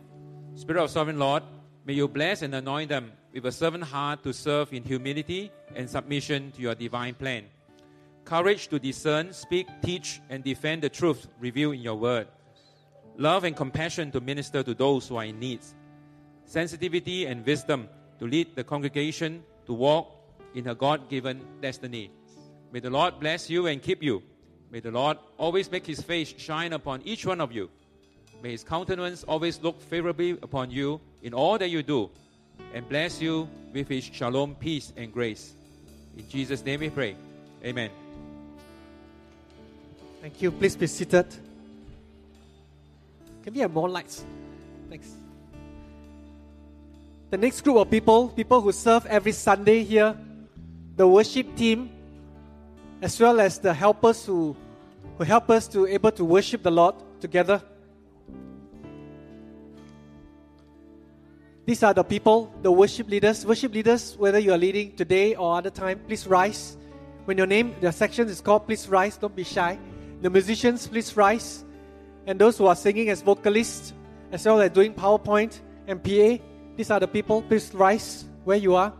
[0.55, 1.43] Spirit of Sovereign Lord,
[1.83, 5.89] may you bless and anoint them with a servant heart to serve in humility and
[5.89, 7.43] submission to your divine plan.
[8.23, 12.29] Courage to discern, speak, teach, and defend the truth revealed in your word.
[13.17, 15.59] Love and compassion to minister to those who are in need.
[16.45, 20.15] Sensitivity and wisdom to lead the congregation to walk
[20.55, 22.11] in her God given destiny.
[22.71, 24.23] May the Lord bless you and keep you.
[24.71, 27.69] May the Lord always make his face shine upon each one of you.
[28.43, 32.09] May his countenance always look favorably upon you in all that you do,
[32.73, 35.53] and bless you with his shalom, peace, and grace.
[36.17, 37.15] In Jesus' name we pray.
[37.65, 37.89] Amen.
[40.21, 40.51] Thank you.
[40.51, 41.25] Please be seated.
[43.43, 44.23] Can we have more lights?
[44.89, 45.11] Thanks.
[47.29, 50.15] The next group of people, people who serve every Sunday here,
[50.95, 51.89] the worship team,
[53.01, 54.55] as well as the helpers who,
[55.17, 57.61] who help us to able to worship the Lord together.
[61.65, 63.45] These are the people, the worship leaders.
[63.45, 66.77] Worship leaders, whether you are leading today or other time, please rise.
[67.25, 69.17] When your name, the section is called, please rise.
[69.17, 69.77] Don't be shy.
[70.21, 71.63] The musicians, please rise.
[72.29, 73.91] and those who are singing as vocalists,
[74.31, 76.43] as well as doing PowerPoint and PA.
[76.75, 77.41] These are the people.
[77.41, 78.93] Please rise where you are.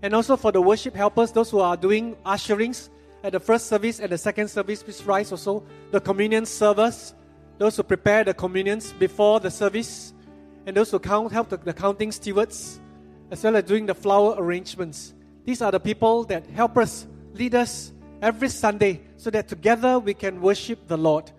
[0.00, 2.88] And also for the worship helpers, those who are doing usherings
[3.22, 5.64] at the first service and the second service, please rise also.
[5.90, 7.14] The communion servers,
[7.58, 10.12] those who prepare the communions before the service,
[10.66, 12.80] and those who count, help the, the counting stewards,
[13.30, 15.14] as well as doing the flower arrangements.
[15.44, 20.14] These are the people that help us, lead us every Sunday, so that together we
[20.14, 21.30] can worship the Lord.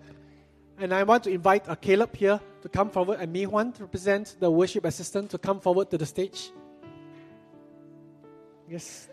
[0.78, 3.82] And I want to invite uh, Caleb here to come forward and Mi Huan to
[3.82, 6.50] represent the worship assistant to come forward to the stage.
[8.68, 9.08] Yes.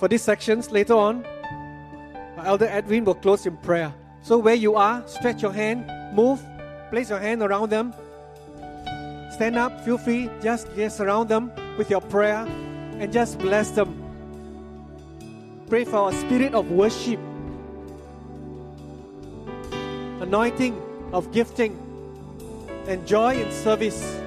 [0.00, 3.92] For these sections later on, uh, Elder Edwin will close in prayer.
[4.22, 5.84] So where you are, stretch your hand,
[6.16, 6.42] move,
[6.88, 7.92] place your hand around them.
[9.30, 12.46] Stand up, feel free, just yes, surround them with your prayer
[12.98, 13.92] and just bless them.
[15.68, 17.20] Pray for a spirit of worship,
[20.20, 20.80] anointing
[21.12, 21.76] of gifting,
[22.86, 24.19] and joy in service.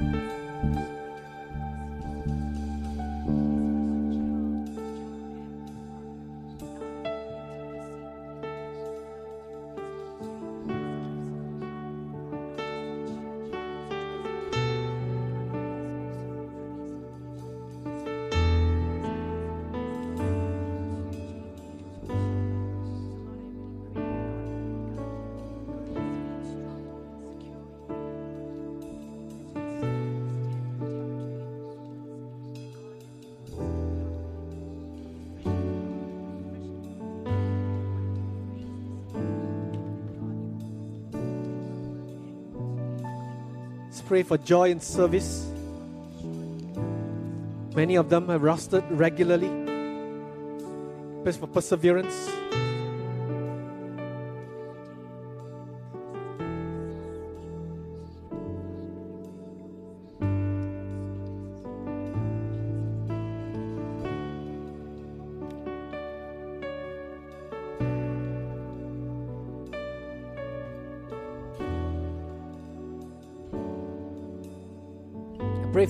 [0.00, 0.39] Let's
[44.10, 45.46] pray for joy in service.
[47.76, 49.46] Many of them have rusted regularly.
[51.22, 52.29] Pray for perseverance.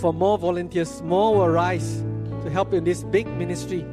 [0.01, 2.03] For more volunteers, more will rise
[2.43, 3.85] to help in this big ministry.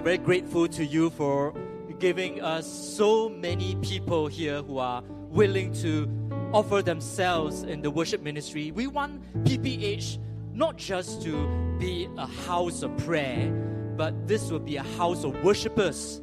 [0.00, 1.52] We're very grateful to you for
[1.98, 6.08] giving us so many people here who are willing to
[6.54, 8.70] offer themselves in the worship ministry.
[8.70, 10.16] We want PPH
[10.54, 11.46] not just to
[11.78, 13.50] be a house of prayer,
[13.94, 16.22] but this will be a house of worshipers.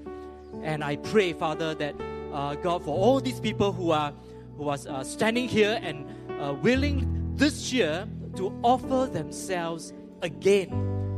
[0.63, 1.93] And I pray, Father, that
[2.33, 4.11] uh, God, for all these people who are
[4.57, 6.07] who are uh, standing here and
[6.41, 8.07] uh, willing this year
[8.37, 10.71] to offer themselves again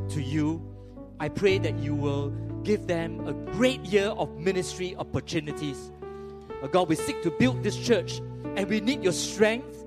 [0.10, 0.62] to you,
[1.22, 2.34] I pray that you will
[2.64, 5.92] give them a great year of ministry opportunities.
[6.62, 8.20] Uh, God, we seek to build this church,
[8.56, 9.86] and we need your strength,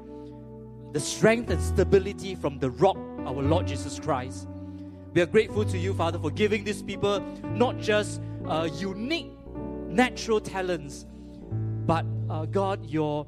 [0.93, 2.97] the strength and stability from the rock,
[3.27, 4.49] our Lord Jesus Christ.
[5.14, 9.31] We are grateful to you, Father, for giving these people not just uh, unique
[9.89, 11.07] natural talents,
[11.87, 13.27] but uh, God, your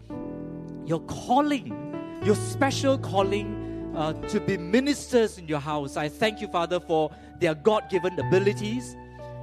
[0.87, 5.97] your calling, your special calling uh, to be ministers in your house.
[5.97, 8.97] I thank you, Father, for their God given abilities.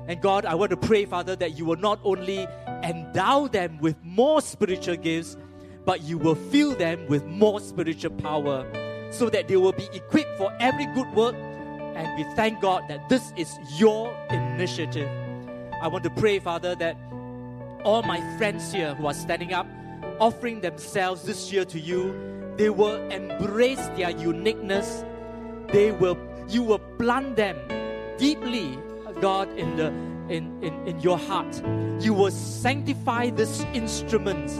[0.08, 2.48] And God, I want to pray, Father, that you will not only
[2.84, 5.38] endow them with more spiritual gifts,
[5.86, 8.66] but you will fill them with more spiritual power
[9.12, 11.36] so that they will be equipped for every good work
[11.96, 15.10] And we thank God that this is your initiative.
[15.82, 16.96] I want to pray, Father, that
[17.84, 19.68] all my friends here who are standing up,
[20.20, 22.16] offering themselves this year to you,
[22.56, 25.04] they will embrace their uniqueness.
[25.68, 27.58] They will, you will plant them
[28.18, 28.78] deeply,
[29.22, 29.88] God, in the
[30.32, 31.62] in, in, in your heart.
[32.00, 34.58] You will sanctify these instruments.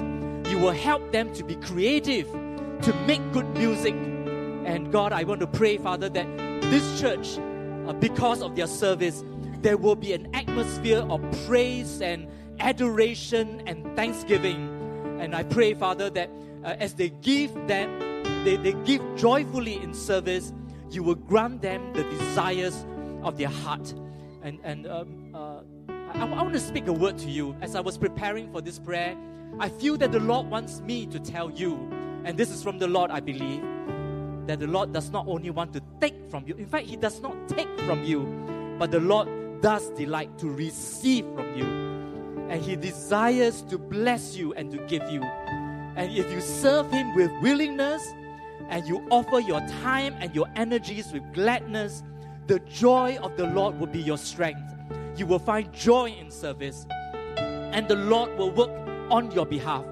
[0.50, 3.94] You will help them to be creative, to make good music.
[3.94, 7.40] And God, I want to pray, Father, that this church,
[7.88, 9.24] uh, because of their service,
[9.62, 12.28] there will be an atmosphere of praise and
[12.60, 14.68] adoration and thanksgiving.
[15.20, 16.30] And I pray, Father, that
[16.64, 20.54] uh, as they give them, they, they give joyfully in service,
[20.90, 22.86] you will grant them the desires
[23.24, 23.94] of their heart.
[24.44, 25.62] And, and um, uh,
[26.14, 27.56] I, I want to speak a word to you.
[27.62, 29.16] As I was preparing for this prayer,
[29.60, 31.76] I feel that the Lord wants me to tell you,
[32.26, 33.62] and this is from the Lord, I believe,
[34.48, 37.22] that the Lord does not only want to take from you, in fact, He does
[37.22, 39.28] not take from you, but the Lord
[39.62, 41.66] does delight to receive from you.
[42.50, 45.22] And He desires to bless you and to give you.
[45.22, 48.06] And if you serve Him with willingness
[48.70, 52.04] and you offer your time and your energies with gladness,
[52.52, 54.76] the joy of the Lord will be your strength.
[55.16, 56.86] You will find joy in service,
[57.38, 58.70] and the Lord will work
[59.10, 59.86] on your behalf.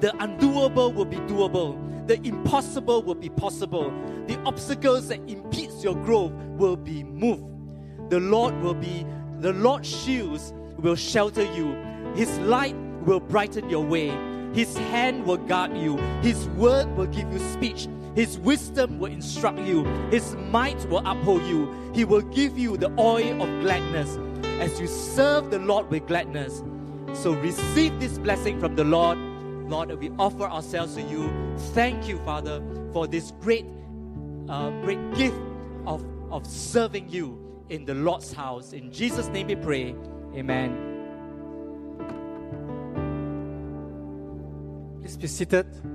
[0.00, 1.78] The undoable will be doable.
[2.08, 3.92] The impossible will be possible.
[4.26, 8.10] The obstacles that impedes your growth will be moved.
[8.10, 9.06] The Lord will be
[9.38, 11.76] the Lord's shields will shelter you.
[12.16, 12.74] His light
[13.06, 14.08] will brighten your way.
[14.54, 15.98] His hand will guard you.
[16.20, 17.86] His word will give you speech.
[18.14, 19.84] His wisdom will instruct you.
[20.10, 21.92] His might will uphold you.
[21.92, 24.18] He will give you the oil of gladness
[24.60, 26.62] as you serve the Lord with gladness.
[27.12, 29.18] So receive this blessing from the Lord.
[29.68, 31.32] Lord, that we offer ourselves to you.
[31.72, 32.62] Thank you, Father,
[32.92, 33.64] for this great,
[34.48, 35.36] uh, great gift
[35.86, 37.38] of, of serving you
[37.70, 38.72] in the Lord's house.
[38.72, 39.94] In Jesus' name we pray.
[40.34, 40.90] Amen.
[45.00, 45.93] Please be seated.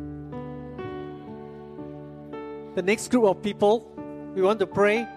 [2.76, 3.91] The next group of people
[4.36, 5.07] we want to pray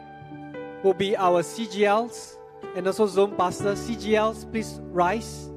[0.83, 2.37] will be our CGLs
[2.75, 3.79] and also zone pastors.
[3.89, 5.51] CGLs, please rise.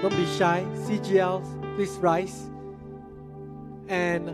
[0.00, 0.64] Don't be shy.
[0.86, 2.50] CGLs, please rise.
[3.88, 4.30] And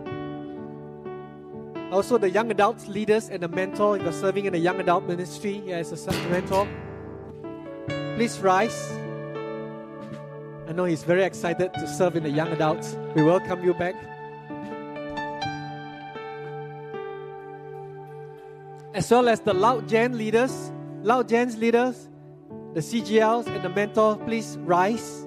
[1.92, 3.96] also the young adults leaders and the mentor.
[3.96, 6.68] If you're serving in the young adult ministry as a mentor,
[8.14, 8.92] please rise.
[10.68, 12.96] I know he's very excited to serve in the young adults.
[13.14, 14.13] We welcome you back.
[18.94, 20.70] As well as the Loud Gen leaders,
[21.02, 22.08] Loud Gen's leaders,
[22.74, 25.26] the CGLs and the mentor, please rise.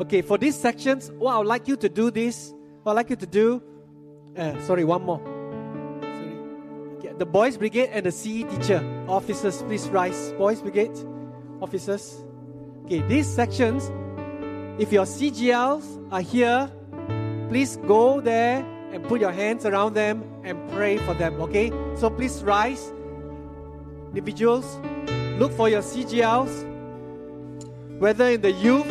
[0.00, 2.54] Okay, for these sections, what I would like you to do this,
[2.84, 3.60] what I'd like you to do,
[4.36, 5.20] uh, sorry, one more.
[6.00, 6.38] Sorry.
[6.98, 10.32] Okay, the Boys Brigade and the CE teacher, officers, please rise.
[10.34, 10.96] Boys Brigade,
[11.60, 12.24] officers.
[12.84, 13.90] Okay, these sections,
[14.80, 16.70] if your CGLs are here,
[17.48, 21.70] please go there and put your hands around them and pray for them, okay?
[21.96, 22.92] So please rise.
[24.08, 24.78] Individuals,
[25.38, 26.66] look for your CGLs,
[27.98, 28.86] whether in the youth,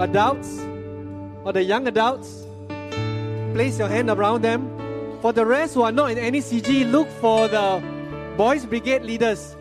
[0.00, 0.60] adults,
[1.44, 2.46] or the young adults.
[3.52, 4.68] Place your hand around them.
[5.20, 7.82] For the rest who are not in any CG, look for the
[8.36, 9.54] Boys Brigade leaders.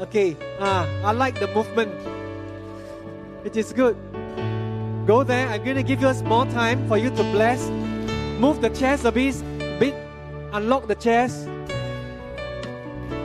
[0.00, 1.94] Okay, ah, I like the movement.
[3.44, 3.96] It is good.
[5.06, 5.48] Go there.
[5.48, 7.68] I'm going to give you small time for you to bless.
[8.38, 9.34] Move the chairs a bit,
[9.78, 9.94] bit.
[10.52, 11.46] Unlock the chairs.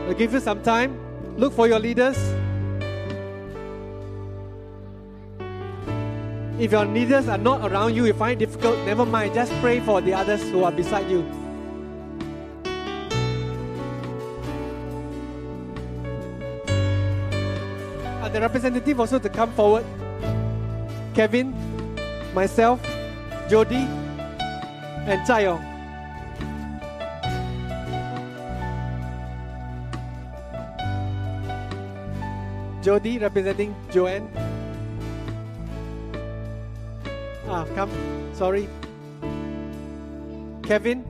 [0.08, 1.00] I'll give you some time.
[1.38, 2.18] Look for your leaders.
[6.60, 9.34] If your leaders are not around you, you find it difficult, never mind.
[9.34, 11.24] Just pray for the others who are beside you.
[18.32, 19.84] The representative also to come forward.
[21.16, 21.52] Kevin,
[22.34, 22.80] myself,
[23.50, 23.88] Jody,
[25.08, 25.66] and Chayong.
[32.82, 34.30] Jody representing Joanne.
[37.48, 37.90] Ah, come.
[38.34, 38.70] Sorry.
[40.64, 41.09] Kevin.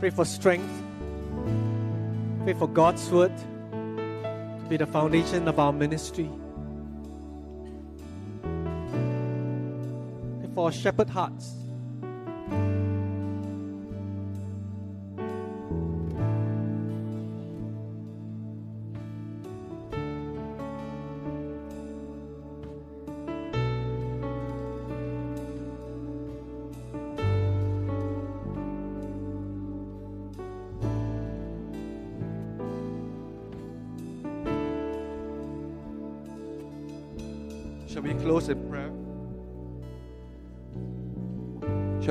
[0.00, 0.82] Pray for strength.
[2.44, 6.30] Pray for God's word to be the foundation of our ministry.
[10.40, 11.59] Pray for shepherd hearts.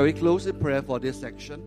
[0.10, 1.62] We close in prayer for this section?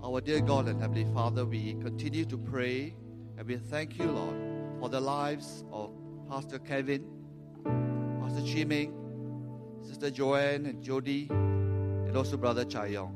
[0.00, 2.94] Our dear God and Heavenly Father, we continue to pray
[3.36, 4.36] and we thank you, Lord,
[4.78, 5.90] for the lives of
[6.30, 7.04] Pastor Kevin,
[8.20, 8.94] Pastor Chiming,
[9.82, 13.12] Sister Joanne and Jody, and also Brother Chayong.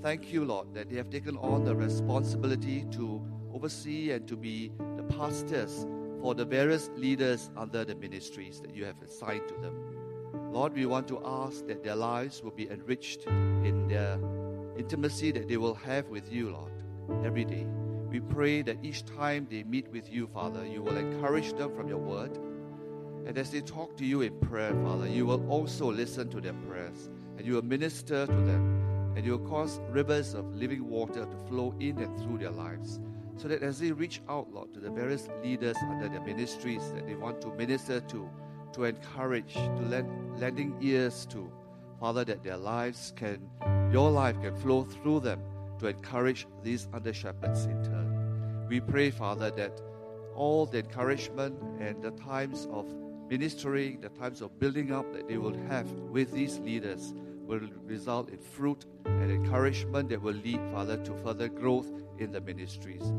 [0.00, 3.22] Thank you, Lord, that they have taken on the responsibility to
[3.52, 5.86] oversee and to be the pastors
[6.22, 9.87] for the various leaders under the ministries that you have assigned to them.
[10.50, 14.18] Lord, we want to ask that their lives will be enriched in their
[14.78, 16.72] intimacy that they will have with you, Lord,
[17.24, 17.66] every day.
[18.08, 21.88] We pray that each time they meet with you, Father, you will encourage them from
[21.88, 22.36] your word.
[23.26, 26.54] And as they talk to you in prayer, Father, you will also listen to their
[26.54, 31.26] prayers and you will minister to them and you will cause rivers of living water
[31.26, 33.00] to flow in and through their lives
[33.38, 37.06] so that as they reach out, Lord, to the various leaders under their ministries that
[37.06, 38.28] they want to minister to,
[38.78, 41.50] to encourage, to lend, lending ears to,
[41.98, 43.50] Father, that their lives can,
[43.92, 45.40] your life can flow through them
[45.80, 48.66] to encourage these under shepherds in turn.
[48.68, 49.82] We pray, Father, that
[50.36, 52.86] all the encouragement and the times of
[53.28, 57.14] ministering, the times of building up that they will have with these leaders
[57.46, 62.40] will result in fruit and encouragement that will lead, Father, to further growth in the
[62.40, 63.12] ministries.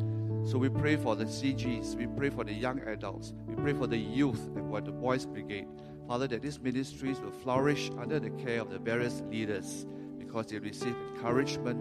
[0.46, 3.88] So we pray for the CGs, we pray for the young adults, we pray for
[3.88, 5.68] the youth and for the boys' brigade.
[6.08, 9.86] Father, that these ministries will flourish under the care of the various leaders
[10.18, 11.80] because they receive encouragement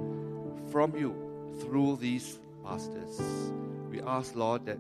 [0.71, 1.15] from you
[1.61, 3.21] through these pastors.
[3.91, 4.79] We ask, Lord, that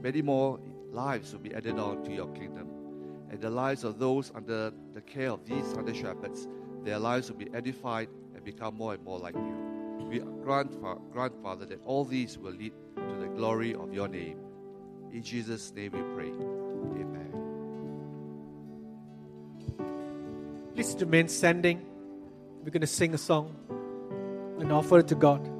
[0.00, 0.58] many more
[0.90, 2.68] lives will be added on to your kingdom.
[3.30, 6.48] And the lives of those under the care of these under shepherds,
[6.84, 9.65] their lives will be edified and become more and more like you.
[10.08, 10.80] We grant,
[11.12, 14.38] grant, Father, that all these will lead to the glory of your name.
[15.12, 16.28] In Jesus' name we pray.
[17.00, 17.32] Amen.
[20.74, 21.84] Please remain standing.
[22.62, 23.56] We're going to sing a song
[24.60, 25.55] and offer it to God.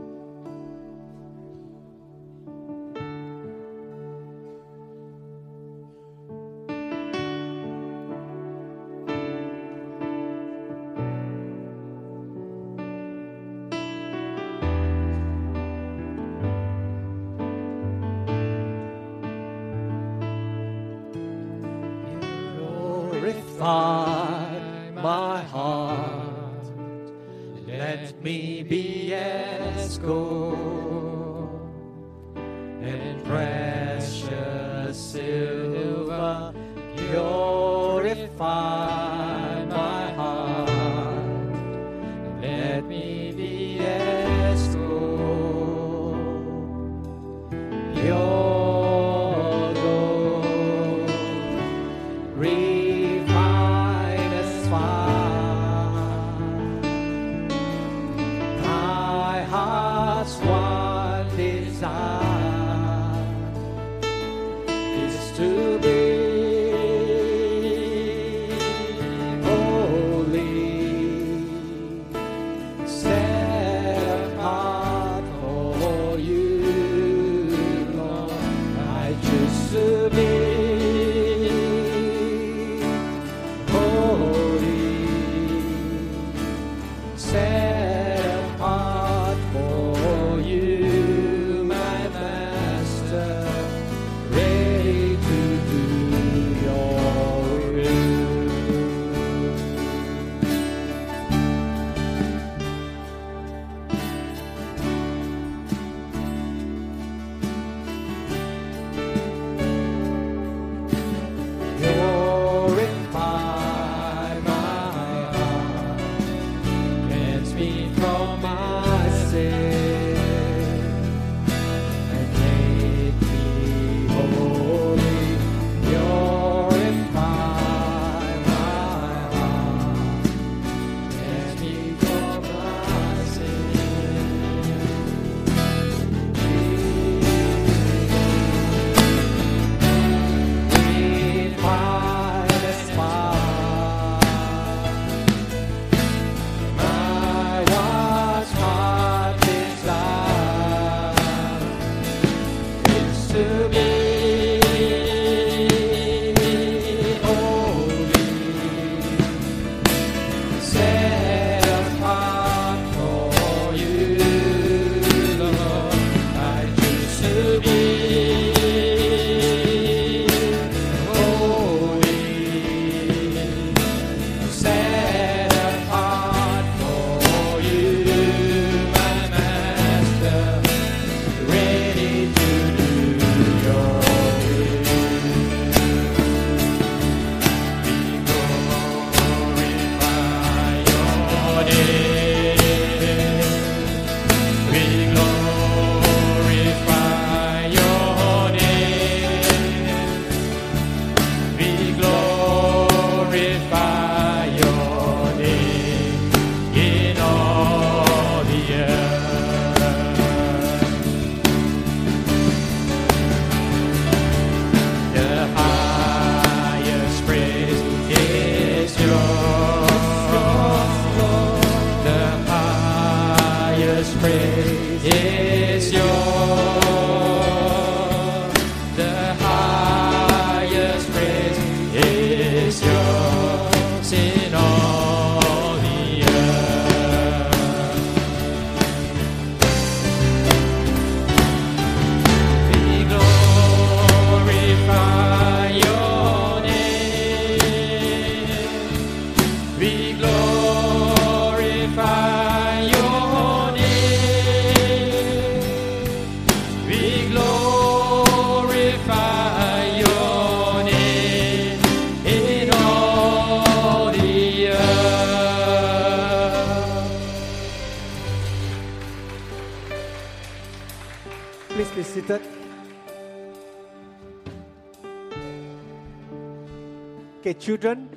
[277.59, 278.11] Children,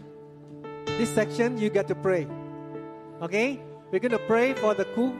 [0.86, 2.28] this section you get to pray.
[3.22, 3.60] Okay?
[3.92, 5.14] We're going to pray for the cool,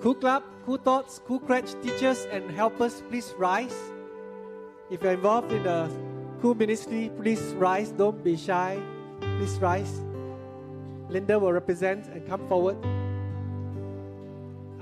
[0.00, 3.02] cool club, cool thoughts, cool creche teachers and helpers.
[3.08, 3.76] Please rise.
[4.90, 5.90] If you're involved in the
[6.40, 7.92] cool ministry, please rise.
[7.92, 8.80] Don't be shy.
[9.20, 10.00] Please rise.
[11.08, 12.76] Linda will represent and come forward.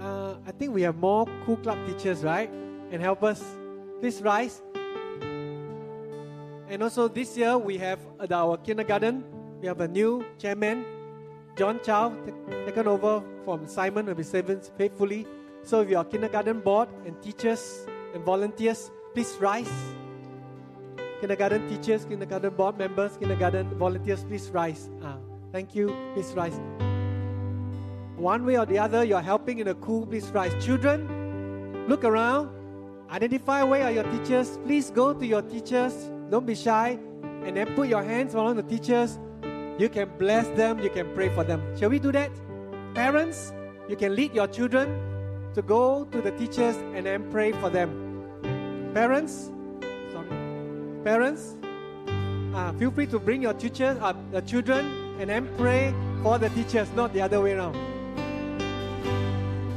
[0.01, 2.51] Uh, I think we have more cool club teachers, right?
[2.91, 3.43] And helpers.
[4.01, 4.63] Please rise.
[6.73, 9.25] And also this year we have at our kindergarten,
[9.61, 10.87] we have a new chairman,
[11.55, 15.27] John Chow, ta- taken over from Simon will be serving faithfully.
[15.63, 19.71] So if you are kindergarten board and teachers and volunteers, please rise.
[21.21, 24.89] Kindergarten teachers, kindergarten board members, kindergarten volunteers, please rise.
[25.03, 25.19] Ah,
[25.53, 25.95] thank you.
[26.15, 26.59] Please rise.
[28.17, 30.55] One way or the other, you're helping in a cool, please rise.
[30.65, 32.49] Children, look around.
[33.11, 34.59] Identify where are your teachers.
[34.65, 36.09] Please go to your teachers.
[36.33, 36.99] Don't be shy.
[37.45, 39.19] And then put your hands around the teachers.
[39.79, 40.79] You can bless them.
[40.79, 41.61] You can pray for them.
[41.79, 42.31] Shall we do that?
[42.95, 43.53] Parents,
[43.87, 44.89] you can lead your children
[45.55, 47.93] to go to the teachers and then pray for them.
[48.95, 49.51] Parents,
[50.11, 50.29] sorry.
[51.05, 51.57] Parents,
[52.55, 54.87] uh, feel free to bring your teachers, uh, the children,
[55.21, 57.77] and then pray for the teachers, not the other way around.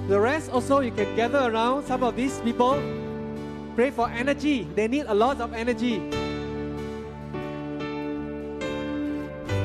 [0.08, 2.80] The rest also, you can gather around some of these people.
[3.76, 4.66] Pray for energy.
[4.74, 6.25] They need a lot of energy.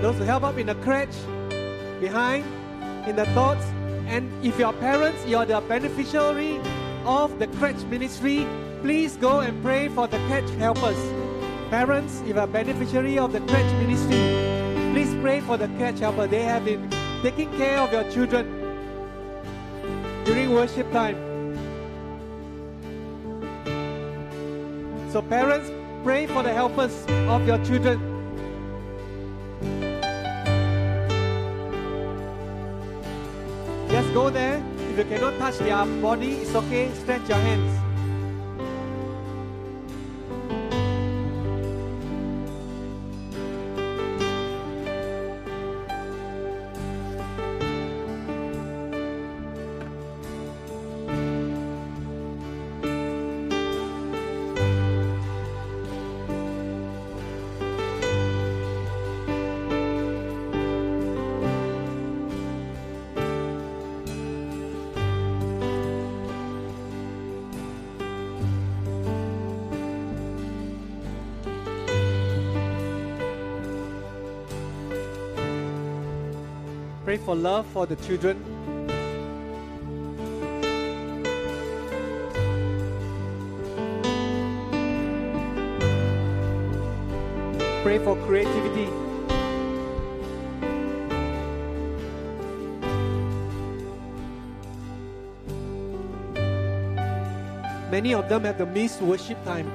[0.00, 1.08] Those who help up in the creche,
[2.00, 2.44] behind,
[3.06, 3.64] in the thoughts.
[4.06, 6.58] And if your parents, you're the beneficiary
[7.04, 8.46] of the creche ministry,
[8.80, 10.98] please go and pray for the creche helpers.
[11.68, 14.18] Parents, if a beneficiary of the creche ministry,
[14.92, 16.26] please pray for the creche helper.
[16.26, 16.90] They have been
[17.22, 18.46] taking care of your children
[20.24, 21.16] during worship time.
[25.12, 25.70] So, parents,
[26.04, 28.09] pray for the helpers of your children.
[34.12, 34.62] Go there.
[34.90, 36.90] If you cannot touch their body, it's okay.
[36.94, 37.89] Stretch your hands.
[77.24, 78.36] for love for the children.
[87.82, 88.90] Pray for creativity.
[97.90, 99.66] Many of them have the missed worship time.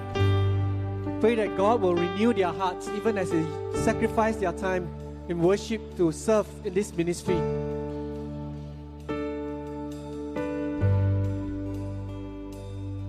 [1.20, 3.46] Pray that God will renew their hearts even as they
[3.84, 4.88] sacrifice their time
[5.28, 7.40] in worship to serve in this ministry.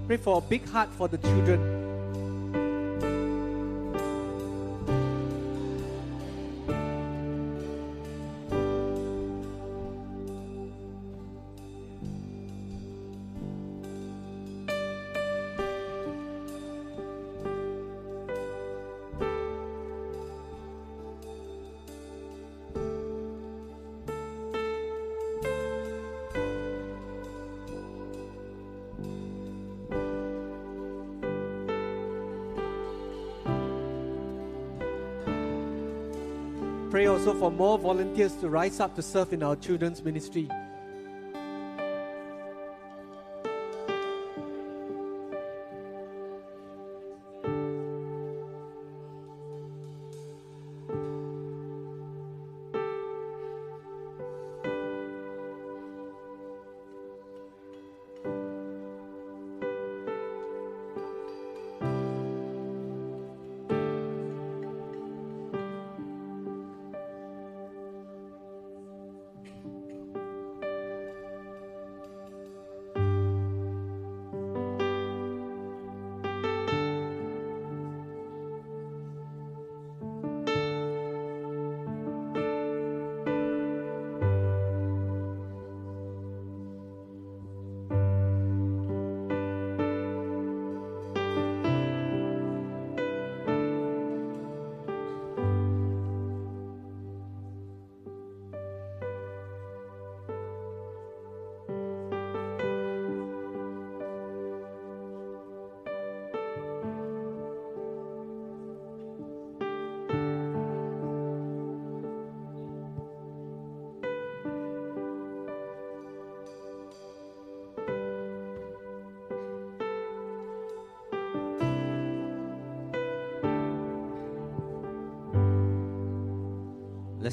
[0.07, 1.76] Pray for a big heart for the children.
[36.97, 40.49] Pray also for more volunteers to rise up to serve in our children's ministry.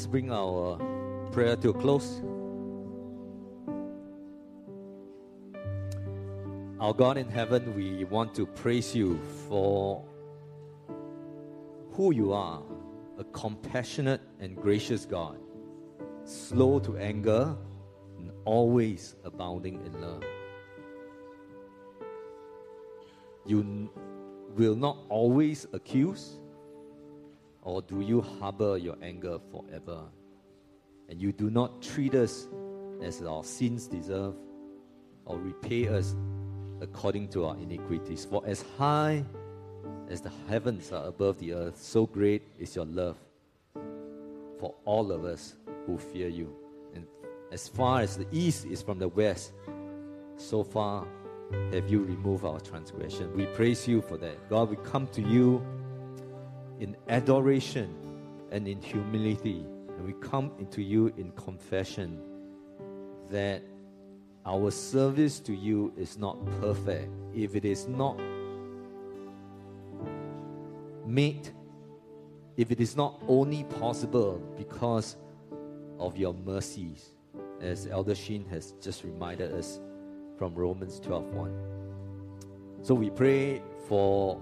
[0.04, 0.78] Let's bring our
[1.32, 2.22] prayer to a close.
[6.78, 10.04] Our God in heaven, we want to praise you for
[11.94, 12.62] who you are
[13.18, 15.40] a compassionate and gracious God,
[16.26, 17.56] slow to anger,
[18.18, 20.24] and always abounding in love.
[23.46, 23.90] You
[24.58, 26.40] will not always accuse,
[27.64, 30.04] or do you harbor your anger forever?
[31.10, 32.48] And you do not treat us
[33.02, 34.36] as our sins deserve,
[35.26, 36.16] or repay us
[36.82, 38.26] according to our iniquities.
[38.26, 39.24] For as high
[40.10, 43.18] as the heavens are above the earth, so great is your love
[44.60, 45.56] for all of us
[45.86, 46.54] who fear you.
[46.94, 47.06] And
[47.52, 49.52] as far as the east is from the west,
[50.38, 51.06] so far
[51.72, 53.34] have you removed our transgression.
[53.36, 54.50] We praise you for that.
[54.50, 55.62] God, we come to you
[56.80, 57.96] in adoration
[58.52, 59.66] and in humility.
[59.98, 62.20] And we come into you in confession
[63.30, 63.62] that
[64.46, 67.10] our service to you is not perfect.
[67.34, 68.20] If it is not
[71.06, 71.50] made,
[72.58, 75.18] if it is not only possible because
[76.00, 77.14] of your mercies,
[77.62, 79.80] as Elder Sheen has just reminded us
[80.38, 81.52] from Romans 12:1.
[82.82, 84.42] So we pray for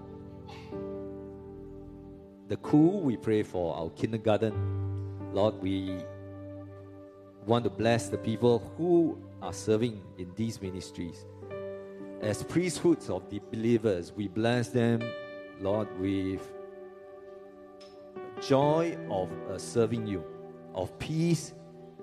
[2.52, 4.52] the cool, we pray for our kindergarten.
[5.34, 5.96] Lord, we
[7.46, 11.26] want to bless the people who are serving in these ministries.
[12.20, 15.00] As priesthoods of the believers, we bless them,
[15.62, 16.42] Lord, with
[18.42, 20.22] joy of uh, serving you,
[20.76, 21.54] of peace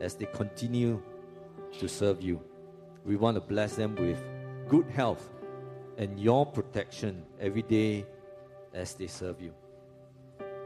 [0.01, 1.02] as they continue
[1.78, 2.40] to serve you.
[3.05, 4.18] We want to bless them with
[4.66, 5.28] good health
[5.98, 8.06] and your protection every day
[8.72, 9.52] as they serve you.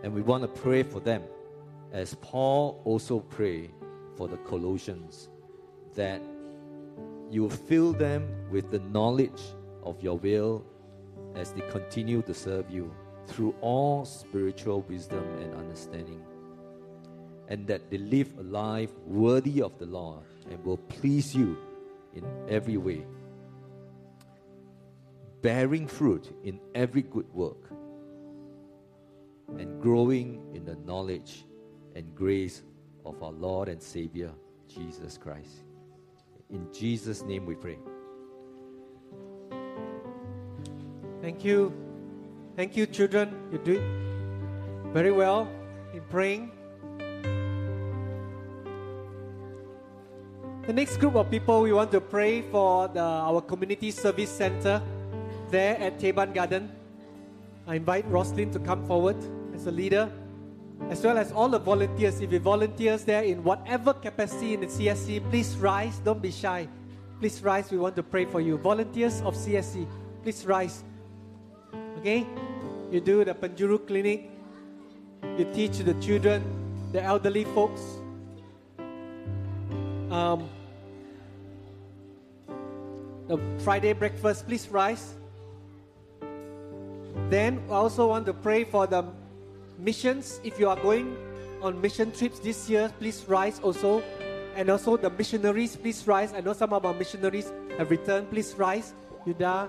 [0.02, 1.22] And we want to pray for them
[1.92, 3.70] as Paul also prayed
[4.16, 5.28] for the Colossians
[5.94, 6.22] that
[7.30, 9.40] you fill them with the knowledge
[9.84, 10.64] of your will
[11.34, 12.94] as they continue to serve you
[13.26, 16.22] through all spiritual wisdom and understanding.
[17.48, 21.56] And that they live a life worthy of the Lord and will please you
[22.14, 23.04] in every way,
[25.40, 27.70] bearing fruit in every good work,
[29.58, 31.44] and growing in the knowledge
[31.94, 32.62] and grace
[33.04, 34.30] of our Lord and Savior,
[34.68, 35.64] Jesus Christ.
[36.50, 37.78] In Jesus' name we pray.
[41.20, 41.72] Thank you.
[42.56, 43.34] Thank you, children.
[43.52, 43.82] You do
[44.92, 45.48] very well
[45.94, 46.50] in praying.
[50.66, 54.80] The next group of people we want to pray for the, our community service center
[55.50, 56.70] there at Teban Garden.
[57.66, 59.16] I invite Roslyn to come forward
[59.62, 60.10] as a leader,
[60.90, 62.20] as well as all the volunteers.
[62.20, 66.00] If you volunteers there in whatever capacity in the CSC, please rise.
[66.00, 66.66] Don't be shy.
[67.20, 67.70] Please rise.
[67.70, 68.58] We want to pray for you.
[68.58, 69.86] Volunteers of CSC,
[70.24, 70.82] please rise.
[71.98, 72.26] Okay?
[72.90, 74.30] You do the Panjuru clinic.
[75.38, 76.42] You teach the children,
[76.90, 77.82] the elderly folks.
[80.10, 80.48] Um,
[83.28, 85.14] the Friday breakfast, please rise.
[87.30, 89.21] Then I also want to pray for the
[89.82, 90.40] missions.
[90.44, 91.16] If you are going
[91.60, 94.02] on mission trips this year, please rise also.
[94.54, 96.32] And also the missionaries, please rise.
[96.32, 98.30] I know some of our missionaries have returned.
[98.30, 98.94] Please rise.
[99.26, 99.68] Yuda,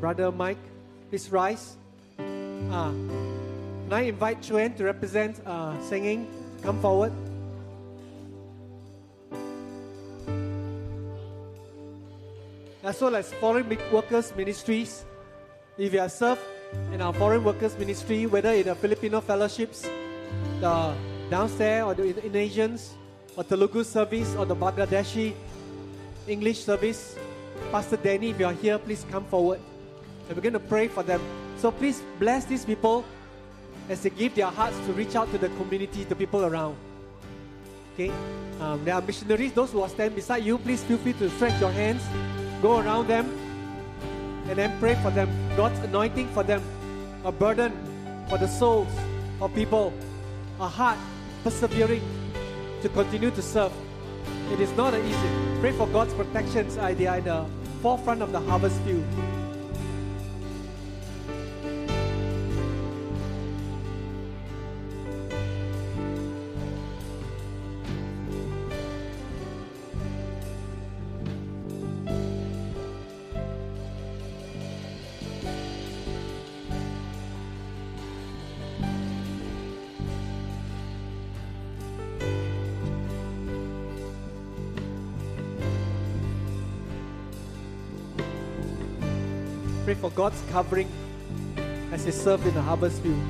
[0.00, 0.58] Brother Mike,
[1.08, 1.76] please rise.
[2.70, 6.26] Ah, can I invite Chuen to represent uh, singing?
[6.62, 7.12] Come forward.
[12.82, 15.04] As well as foreign workers ministries.
[15.78, 16.42] If you are served
[16.92, 19.88] in our foreign workers ministry, whether in the Filipino fellowships,
[20.60, 20.94] the
[21.30, 22.94] downstairs or the Indonesians,
[23.36, 25.34] or Telugu service or the Bangladeshi
[26.28, 27.16] English service,
[27.70, 29.60] Pastor Danny, if you are here, please come forward.
[30.28, 31.20] And we're going to pray for them.
[31.58, 33.04] So please bless these people
[33.88, 36.76] as they give their hearts to reach out to the community, the people around.
[37.94, 38.10] Okay?
[38.60, 41.60] Um, there are missionaries, those who are standing beside you, please feel free to stretch
[41.60, 42.02] your hands,
[42.62, 43.30] go around them,
[44.48, 45.28] and then pray for them.
[45.56, 46.62] God's anointing for them,
[47.24, 47.72] a burden
[48.28, 48.88] for the souls
[49.40, 49.92] of people,
[50.60, 50.98] a heart
[51.42, 52.02] persevering
[52.82, 53.72] to continue to serve.
[54.52, 55.28] It is not easy.
[55.60, 56.76] Pray for God's protections.
[56.76, 57.46] are in the
[57.82, 59.04] forefront of the harvest field.
[89.94, 90.88] For God's covering
[91.92, 93.22] as he served in the harvest field.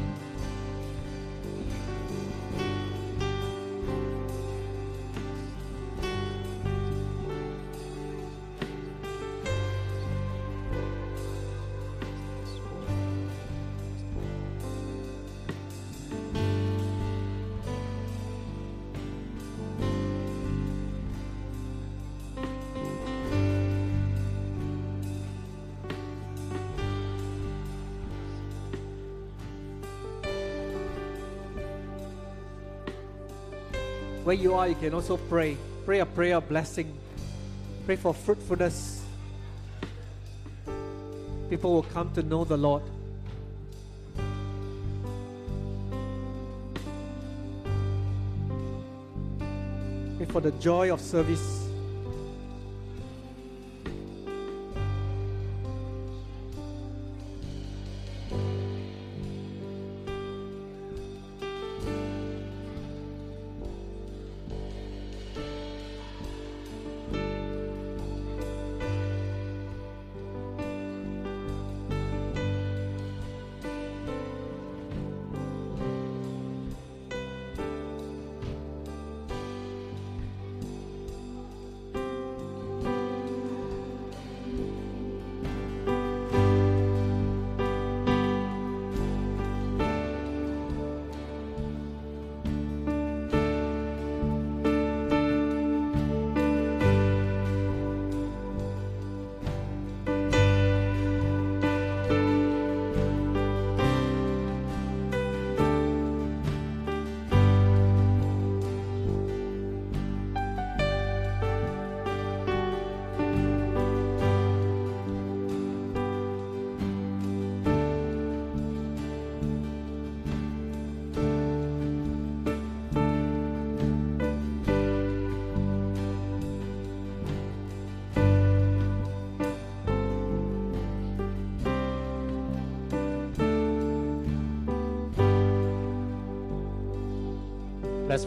[34.35, 35.56] Where you are, you can also pray.
[35.85, 36.93] Pray a prayer of blessing.
[37.86, 39.05] Pray for fruitfulness.
[41.48, 42.82] People will come to know the Lord.
[50.16, 51.64] Pray for the joy of service.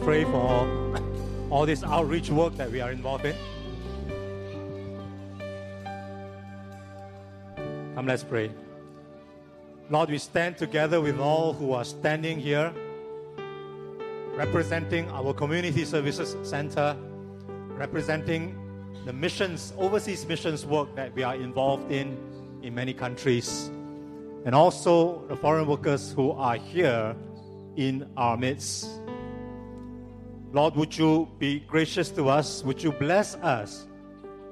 [0.08, 0.66] Pray for
[1.50, 3.36] all this outreach work that we are involved in.
[7.94, 8.50] Come, let's pray.
[9.90, 12.72] Lord, we stand together with all who are standing here,
[14.34, 16.96] representing our Community Services Center,
[17.76, 18.56] representing
[19.04, 22.16] the missions, overseas missions work that we are involved in
[22.62, 23.70] in many countries,
[24.46, 27.14] and also the foreign workers who are here
[27.76, 28.97] in our midst.
[30.50, 32.64] Lord, would you be gracious to us?
[32.64, 33.86] Would you bless us?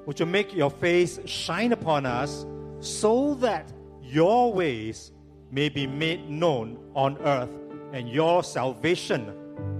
[0.05, 2.45] Would you make your face shine upon us
[2.79, 3.71] so that
[4.03, 5.11] your ways
[5.51, 7.49] may be made known on earth
[7.93, 9.33] and your salvation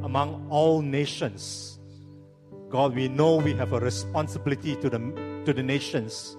[0.04, 1.80] among all nations?
[2.70, 6.36] God, we know we have a responsibility to the, to the nations.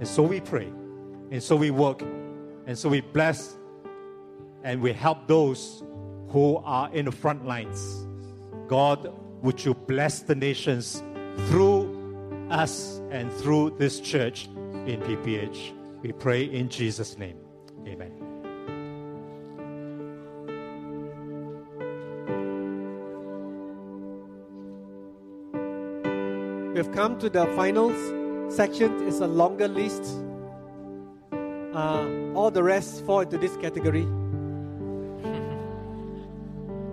[0.00, 0.66] And so we pray,
[1.30, 2.02] and so we work,
[2.66, 3.56] and so we bless,
[4.64, 5.84] and we help those
[6.28, 8.08] who are in the front lines.
[8.72, 9.12] God,
[9.42, 11.02] would you bless the nations
[11.48, 14.46] through us and through this church
[14.86, 15.74] in PPH?
[16.00, 17.36] We pray in Jesus' name.
[17.86, 18.12] Amen.
[26.74, 29.06] We've come to the finals section.
[29.06, 30.02] It's a longer list.
[31.30, 34.06] Uh, all the rest fall into this category.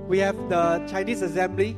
[0.10, 1.78] We have the Chinese assembly.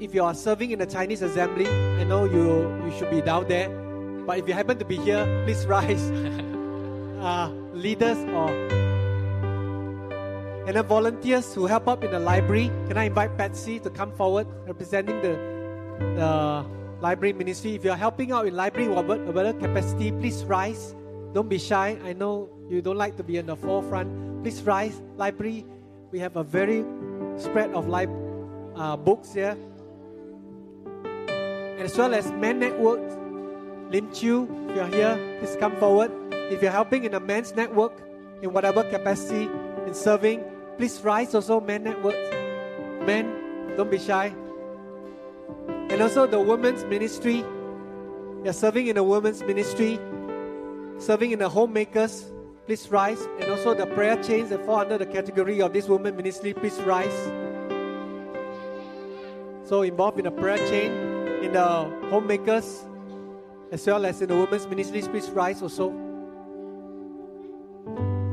[0.00, 3.46] If you are serving in the Chinese assembly, I know you you should be down
[3.46, 3.68] there.
[4.24, 6.08] But if you happen to be here, please rise.
[7.20, 8.48] uh, leaders or
[10.64, 12.72] and then volunteers who help up in the library.
[12.88, 15.36] Can I invite Patsy to come forward, representing the
[16.16, 16.64] the
[17.04, 17.76] library ministry?
[17.76, 20.96] If you are helping out in library whatever capacity, please rise.
[21.36, 22.00] Don't be shy.
[22.08, 24.08] I know you don't like to be in the forefront.
[24.40, 25.02] Please rise.
[25.20, 25.66] Library,
[26.10, 26.80] we have a very
[27.36, 28.08] spread of life
[28.76, 29.56] uh, books here,
[31.78, 33.00] as well as Men Network.
[33.90, 36.10] Lim Chu, if you're here, please come forward.
[36.32, 37.92] If you're helping in a men's network,
[38.42, 39.48] in whatever capacity,
[39.86, 40.42] in serving,
[40.76, 42.16] please rise also, Men Network.
[43.06, 44.34] Men, don't be shy.
[45.68, 47.44] And also the women's ministry.
[48.42, 49.98] You're serving in the women's ministry,
[50.98, 52.33] serving in the homemakers,
[52.66, 53.26] please rise.
[53.40, 56.80] And also the prayer chains that fall under the category of this woman ministry, please
[56.80, 57.14] rise.
[59.64, 60.92] So involved in the prayer chain,
[61.42, 61.66] in the
[62.10, 62.84] homemakers,
[63.72, 65.90] as well as in the women's ministries, please rise also.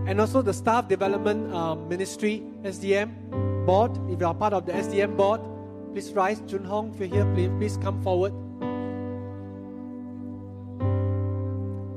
[0.07, 3.91] And also the staff development um, ministry, SDM board.
[4.09, 5.41] If you are part of the SDM board,
[5.93, 6.41] please rise.
[6.41, 8.33] Jun Hong, if you're here, please, please come forward.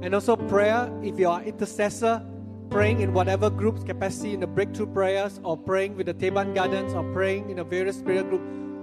[0.05, 2.22] And also prayer, if you are intercessor,
[2.68, 6.93] praying in whatever groups capacity in the breakthrough prayers or praying with the Teban Gardens
[6.93, 8.43] or praying in a various prayer group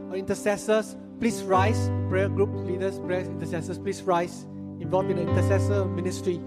[0.10, 1.91] or intercessors, please rise.
[2.10, 4.48] Prayer group leaders, prayer intercessors, please rise.
[4.80, 6.38] Involved in the intercessor ministry.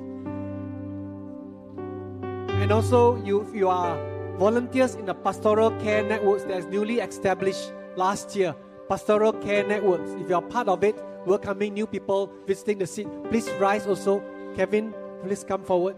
[2.61, 3.97] And also, you, if you are
[4.39, 8.57] volunteers in the pastoral care networks that is newly established last year,
[8.89, 10.11] pastoral care networks.
[10.21, 14.21] If you are part of it, welcoming new people visiting the seat, please rise also.
[14.55, 15.97] Kevin, please come forward.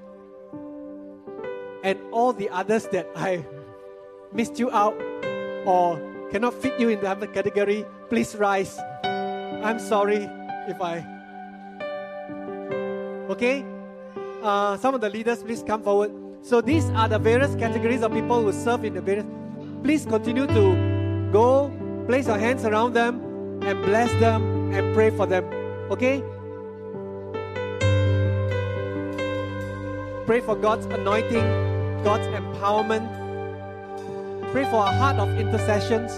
[1.85, 3.45] And all the others that I
[4.33, 4.97] missed you out
[5.65, 6.01] or
[6.31, 8.78] cannot fit you in the other category, please rise.
[9.05, 10.28] I'm sorry
[10.69, 11.05] if I.
[13.31, 13.65] Okay?
[14.43, 16.12] Uh, some of the leaders, please come forward.
[16.43, 19.27] So these are the various categories of people who serve in the various.
[19.83, 21.73] Please continue to go,
[22.07, 23.20] place your hands around them,
[23.62, 25.45] and bless them and pray for them.
[25.91, 26.23] Okay?
[30.27, 31.47] Pray for God's anointing,
[32.03, 33.07] God's empowerment.
[34.51, 36.12] Pray for a heart of intercessions.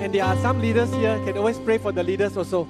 [0.00, 2.66] And there are some leaders here, can always pray for the leaders also.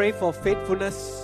[0.00, 1.19] Pray for faithfulness.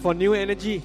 [0.00, 0.82] For new energy.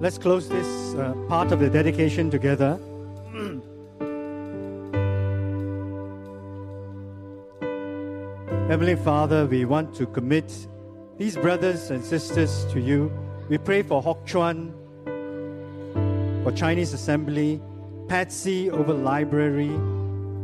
[0.00, 2.80] Let's close this uh, part of the dedication together.
[8.70, 10.66] Heavenly Father, we want to commit
[11.18, 13.12] these brothers and sisters to you.
[13.50, 14.72] We pray for Hock Chuan,
[16.44, 17.60] for Chinese Assembly,
[18.08, 19.68] Patsy over Library,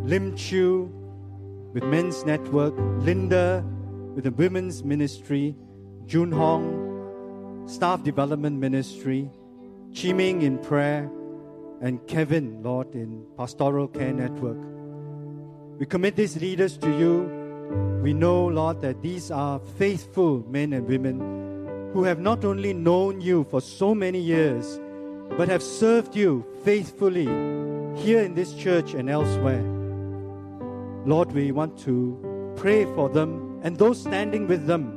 [0.04, 0.92] Lim Chu
[1.72, 3.64] with Men's Network, Linda
[4.14, 5.56] with the Women's Ministry,
[6.04, 9.30] Jun Hong, Staff Development Ministry,
[9.96, 11.10] Chiming in prayer,
[11.80, 14.58] and Kevin, Lord, in Pastoral Care Network.
[15.78, 18.00] We commit these leaders to you.
[18.02, 23.22] We know, Lord, that these are faithful men and women who have not only known
[23.22, 24.78] you for so many years,
[25.38, 27.24] but have served you faithfully
[27.96, 29.62] here in this church and elsewhere.
[31.06, 34.92] Lord, we want to pray for them and those standing with them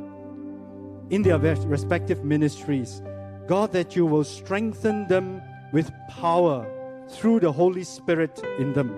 [1.09, 3.01] in their respective ministries.
[3.49, 6.67] God, that you will strengthen them with power
[7.09, 8.93] through the Holy Spirit in them.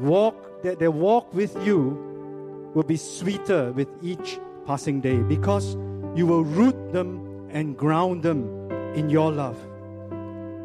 [0.00, 5.74] Walk, that their walk with you will be sweeter with each passing day because
[6.16, 8.48] you will root them and ground them
[8.94, 9.58] in your love.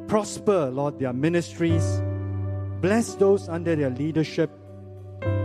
[0.08, 2.02] Prosper, Lord, their ministries.
[2.80, 4.52] Bless those under their leadership.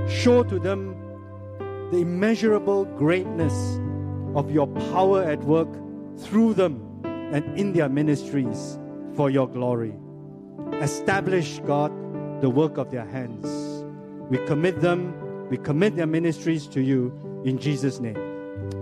[0.07, 0.95] Show to them
[1.91, 3.81] the immeasurable greatness
[4.37, 5.69] of your power at work
[6.17, 6.91] through them
[7.33, 8.79] and in their ministries
[9.17, 9.95] for your glory.
[10.81, 11.93] Establish, God,
[12.41, 13.47] the work of their hands.
[14.31, 17.13] We commit them, we commit their ministries to you
[17.45, 18.17] in Jesus' name.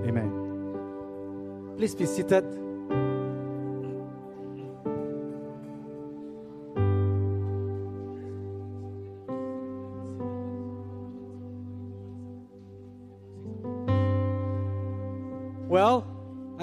[0.06, 1.74] Amen.
[1.76, 2.44] Please be seated.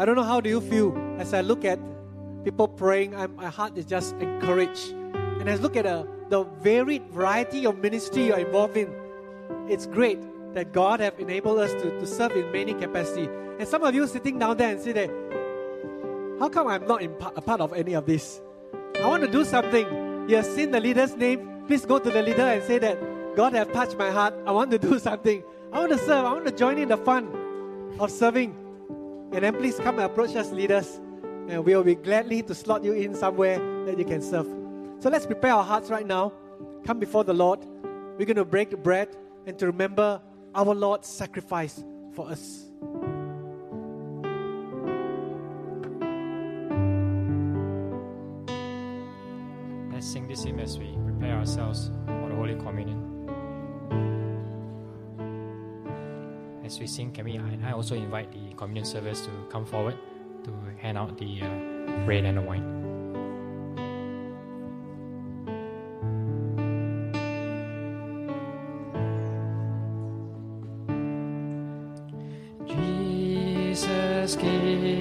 [0.07, 1.79] Don't know how do you feel as I look at
[2.45, 3.13] people praying.
[3.13, 7.65] I'm, my heart is just encouraged, and as I look at uh, the varied variety
[7.65, 8.89] of ministry you're involved in,
[9.67, 10.19] it's great
[10.53, 13.27] that God have enabled us to, to serve in many capacity.
[13.59, 15.09] And some of you sitting down there and say that,
[16.39, 18.39] how come I'm not pa- a part of any of this?
[19.03, 20.29] I want to do something.
[20.29, 21.65] You have seen the leader's name.
[21.67, 22.97] Please go to the leader and say that
[23.35, 24.33] God have touched my heart.
[24.45, 25.43] I want to do something.
[25.73, 26.23] I want to serve.
[26.23, 27.27] I want to join in the fun
[27.99, 28.66] of serving.
[29.33, 30.99] And then please come and approach us, leaders,
[31.49, 34.47] and we will be gladly to slot you in somewhere that you can serve.
[34.99, 36.33] So let's prepare our hearts right now.
[36.85, 37.59] Come before the Lord.
[38.17, 40.21] We're going to break the bread and to remember
[40.55, 41.83] our Lord's sacrifice
[42.13, 42.65] for us.
[49.93, 52.96] Let's sing this hymn as we prepare ourselves for the Holy Communion.
[56.67, 57.39] As we sing, can we?
[57.39, 59.97] I I also invite the communion service to come forward
[60.43, 62.65] to hand out the uh, bread and the wine.
[72.67, 74.97] Jesus gave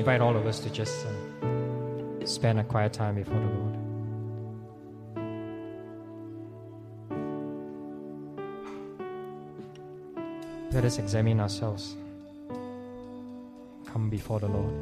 [0.00, 3.76] invite all of us to just uh, spend a quiet time before the Lord?
[10.72, 11.96] Let us examine ourselves.
[13.84, 14.72] Come before the Lord.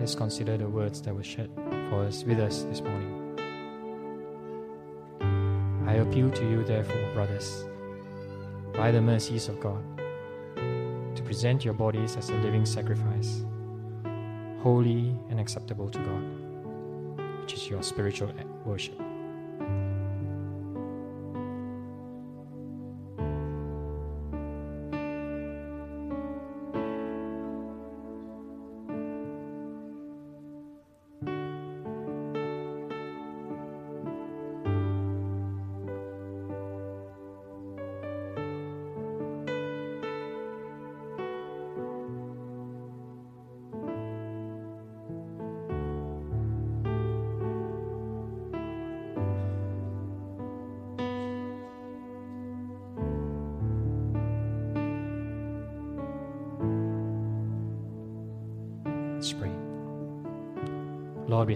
[0.00, 1.50] Let's consider the words that were shared
[1.90, 3.12] for us with us this morning.
[5.86, 7.66] I appeal to you, therefore, brothers,
[8.84, 9.82] by the mercies of God,
[11.16, 13.42] to present your bodies as a living sacrifice,
[14.60, 18.30] holy and acceptable to God, which is your spiritual
[18.66, 19.03] worship.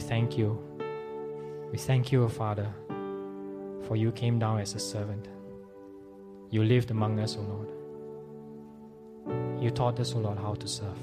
[0.08, 0.58] Thank you.
[1.70, 2.66] We thank you, O Father,
[3.86, 5.28] for you came down as a servant.
[6.50, 7.68] You lived among us, O Lord.
[9.62, 10.98] You taught us, O Lord, how to serve.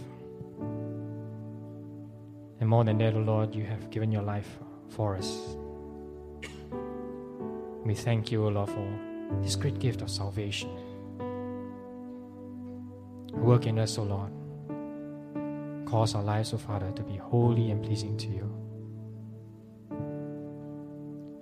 [2.60, 4.58] And more than that, O Lord, you have given your life
[4.90, 5.56] for us.
[7.86, 8.88] We thank you, O Lord, for
[9.44, 10.72] this great gift of salvation.
[13.34, 14.32] Work in us, O Lord.
[15.86, 18.65] Cause our lives, O Father, to be holy and pleasing to you.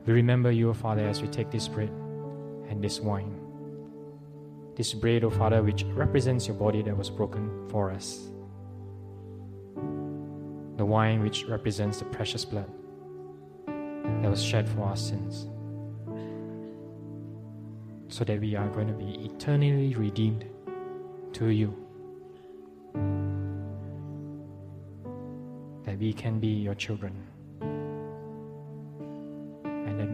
[0.06, 1.90] We remember you, O Father, as we take this bread
[2.70, 3.40] and this wine.
[4.76, 8.30] This bread, O Father, which represents your body that was broken for us.
[10.76, 12.70] The wine, which represents the precious blood
[13.66, 15.48] that was shed for our sins.
[18.10, 20.46] So that we are going to be eternally redeemed
[21.34, 21.74] to you.
[25.86, 27.14] That we can be your children.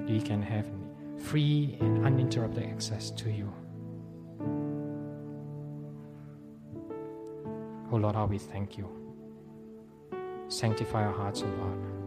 [0.09, 0.65] We can have
[1.17, 3.53] free and uninterrupted access to you.
[7.91, 8.89] Oh Lord, how we thank you.
[10.47, 11.99] Sanctify our hearts, O Lord.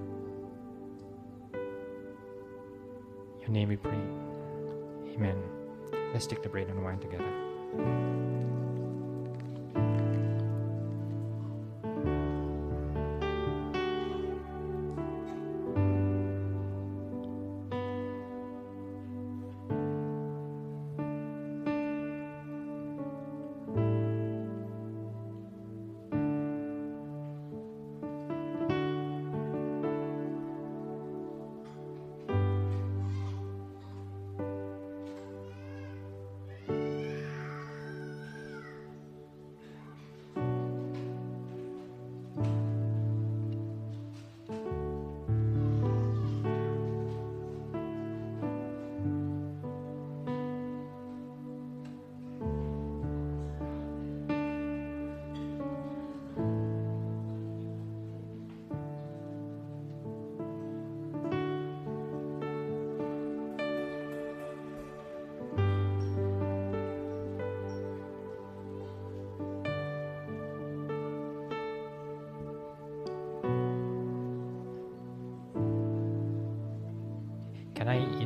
[3.42, 4.00] your name we pray.
[5.14, 5.42] Amen.
[6.12, 8.51] Let's take the bread and wine together.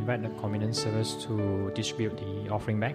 [0.06, 2.94] Invite the communion service to distribute the offering bag?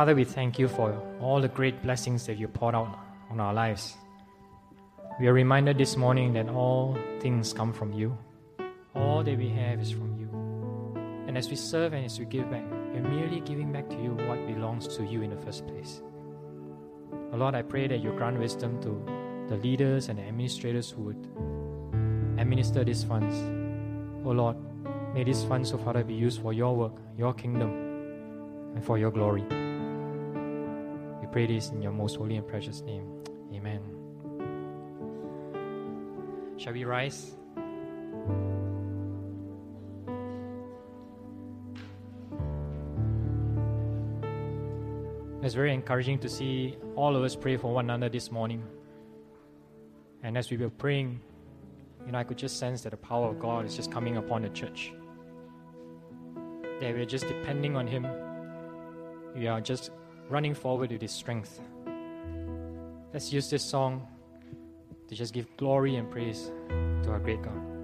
[0.00, 2.98] Father, we thank you for all the great blessings that you poured out
[3.30, 3.98] on our lives.
[5.20, 8.16] We are reminded this morning that all things come from you.
[8.94, 10.30] All that we have is from you.
[11.28, 12.64] And as we serve and as we give back,
[12.94, 16.00] we're merely giving back to you what belongs to you in the first place.
[17.34, 19.04] Lord, I pray that you grant wisdom to
[19.54, 23.36] the leaders and the administrators who would administer these funds.
[24.26, 24.56] Oh Lord,
[25.12, 27.68] may these funds, oh Father, be used for your work, your kingdom,
[28.74, 29.44] and for your glory.
[31.32, 33.06] Pray this in your most holy and precious name.
[33.54, 33.80] Amen.
[36.56, 37.36] Shall we rise?
[45.42, 48.62] It's very encouraging to see all of us pray for one another this morning.
[50.24, 51.20] And as we were praying,
[52.04, 54.42] you know, I could just sense that the power of God is just coming upon
[54.42, 54.92] the church.
[56.80, 58.06] That we're just depending on Him.
[59.34, 59.92] We are just
[60.30, 61.60] running forward with His strength.
[63.12, 64.06] Let's use this song
[65.08, 66.52] to just give glory and praise
[67.02, 67.79] to our great God.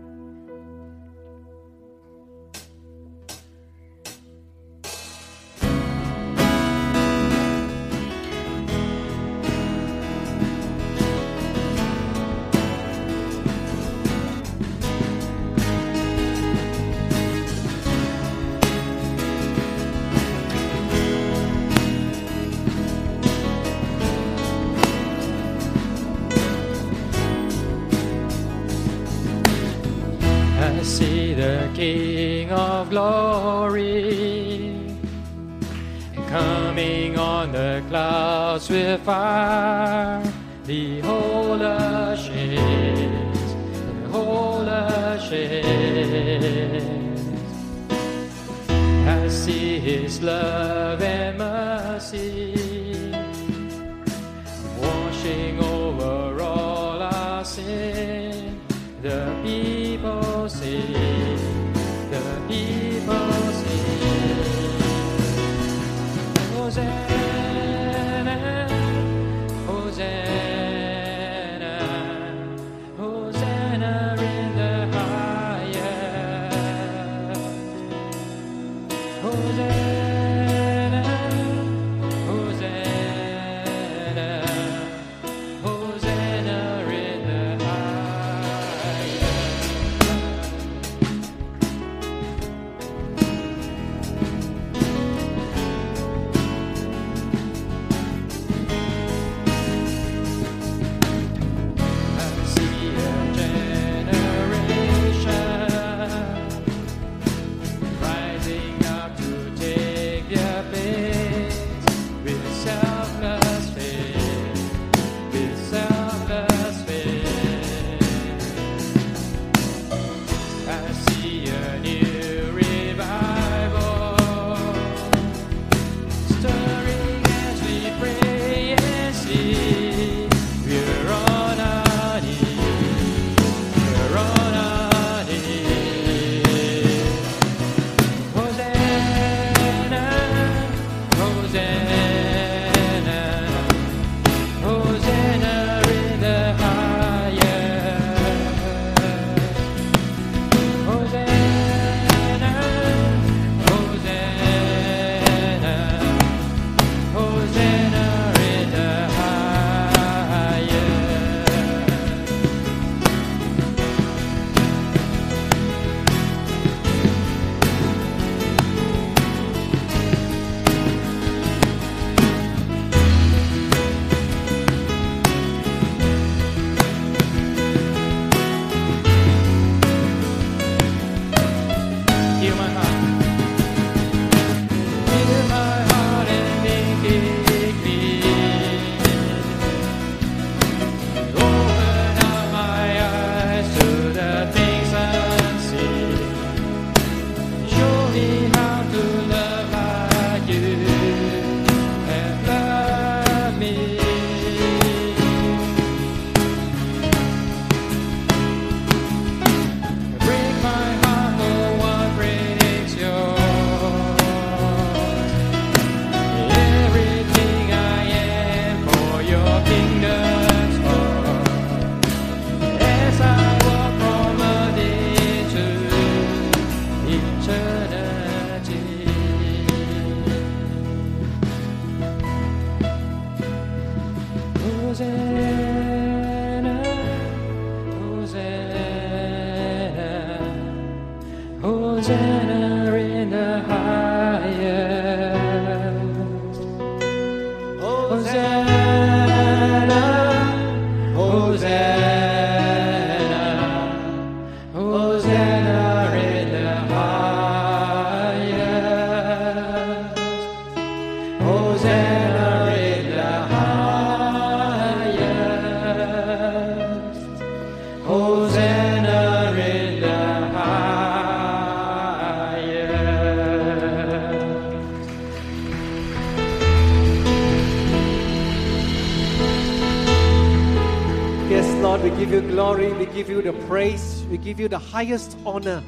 [284.56, 285.82] Give you the highest honor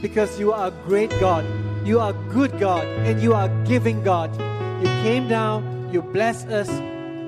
[0.00, 1.44] because you are a great God.
[1.86, 4.32] You are a good God and you are a giving God.
[4.80, 6.70] You came down, you blessed us,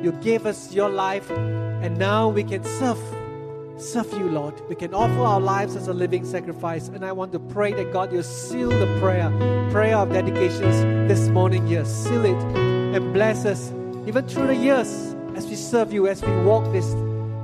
[0.02, 2.98] you gave us your life, and now we can serve.
[3.76, 4.54] Serve you, Lord.
[4.70, 6.88] We can offer our lives as a living sacrifice.
[6.88, 9.30] And I want to pray that God, you seal the prayer,
[9.70, 10.80] prayer of dedications
[11.12, 11.84] this morning here.
[11.84, 12.42] Seal it
[12.96, 13.70] and bless us,
[14.06, 16.90] even through the years, as we serve you, as we walk this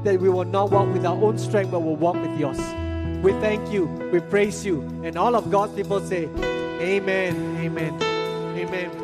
[0.05, 2.59] that we will not walk with our own strength, but will walk with yours.
[3.23, 6.29] We thank you, we praise you, and all of God's people say,
[6.81, 7.95] Amen, Amen,
[8.59, 9.02] Amen.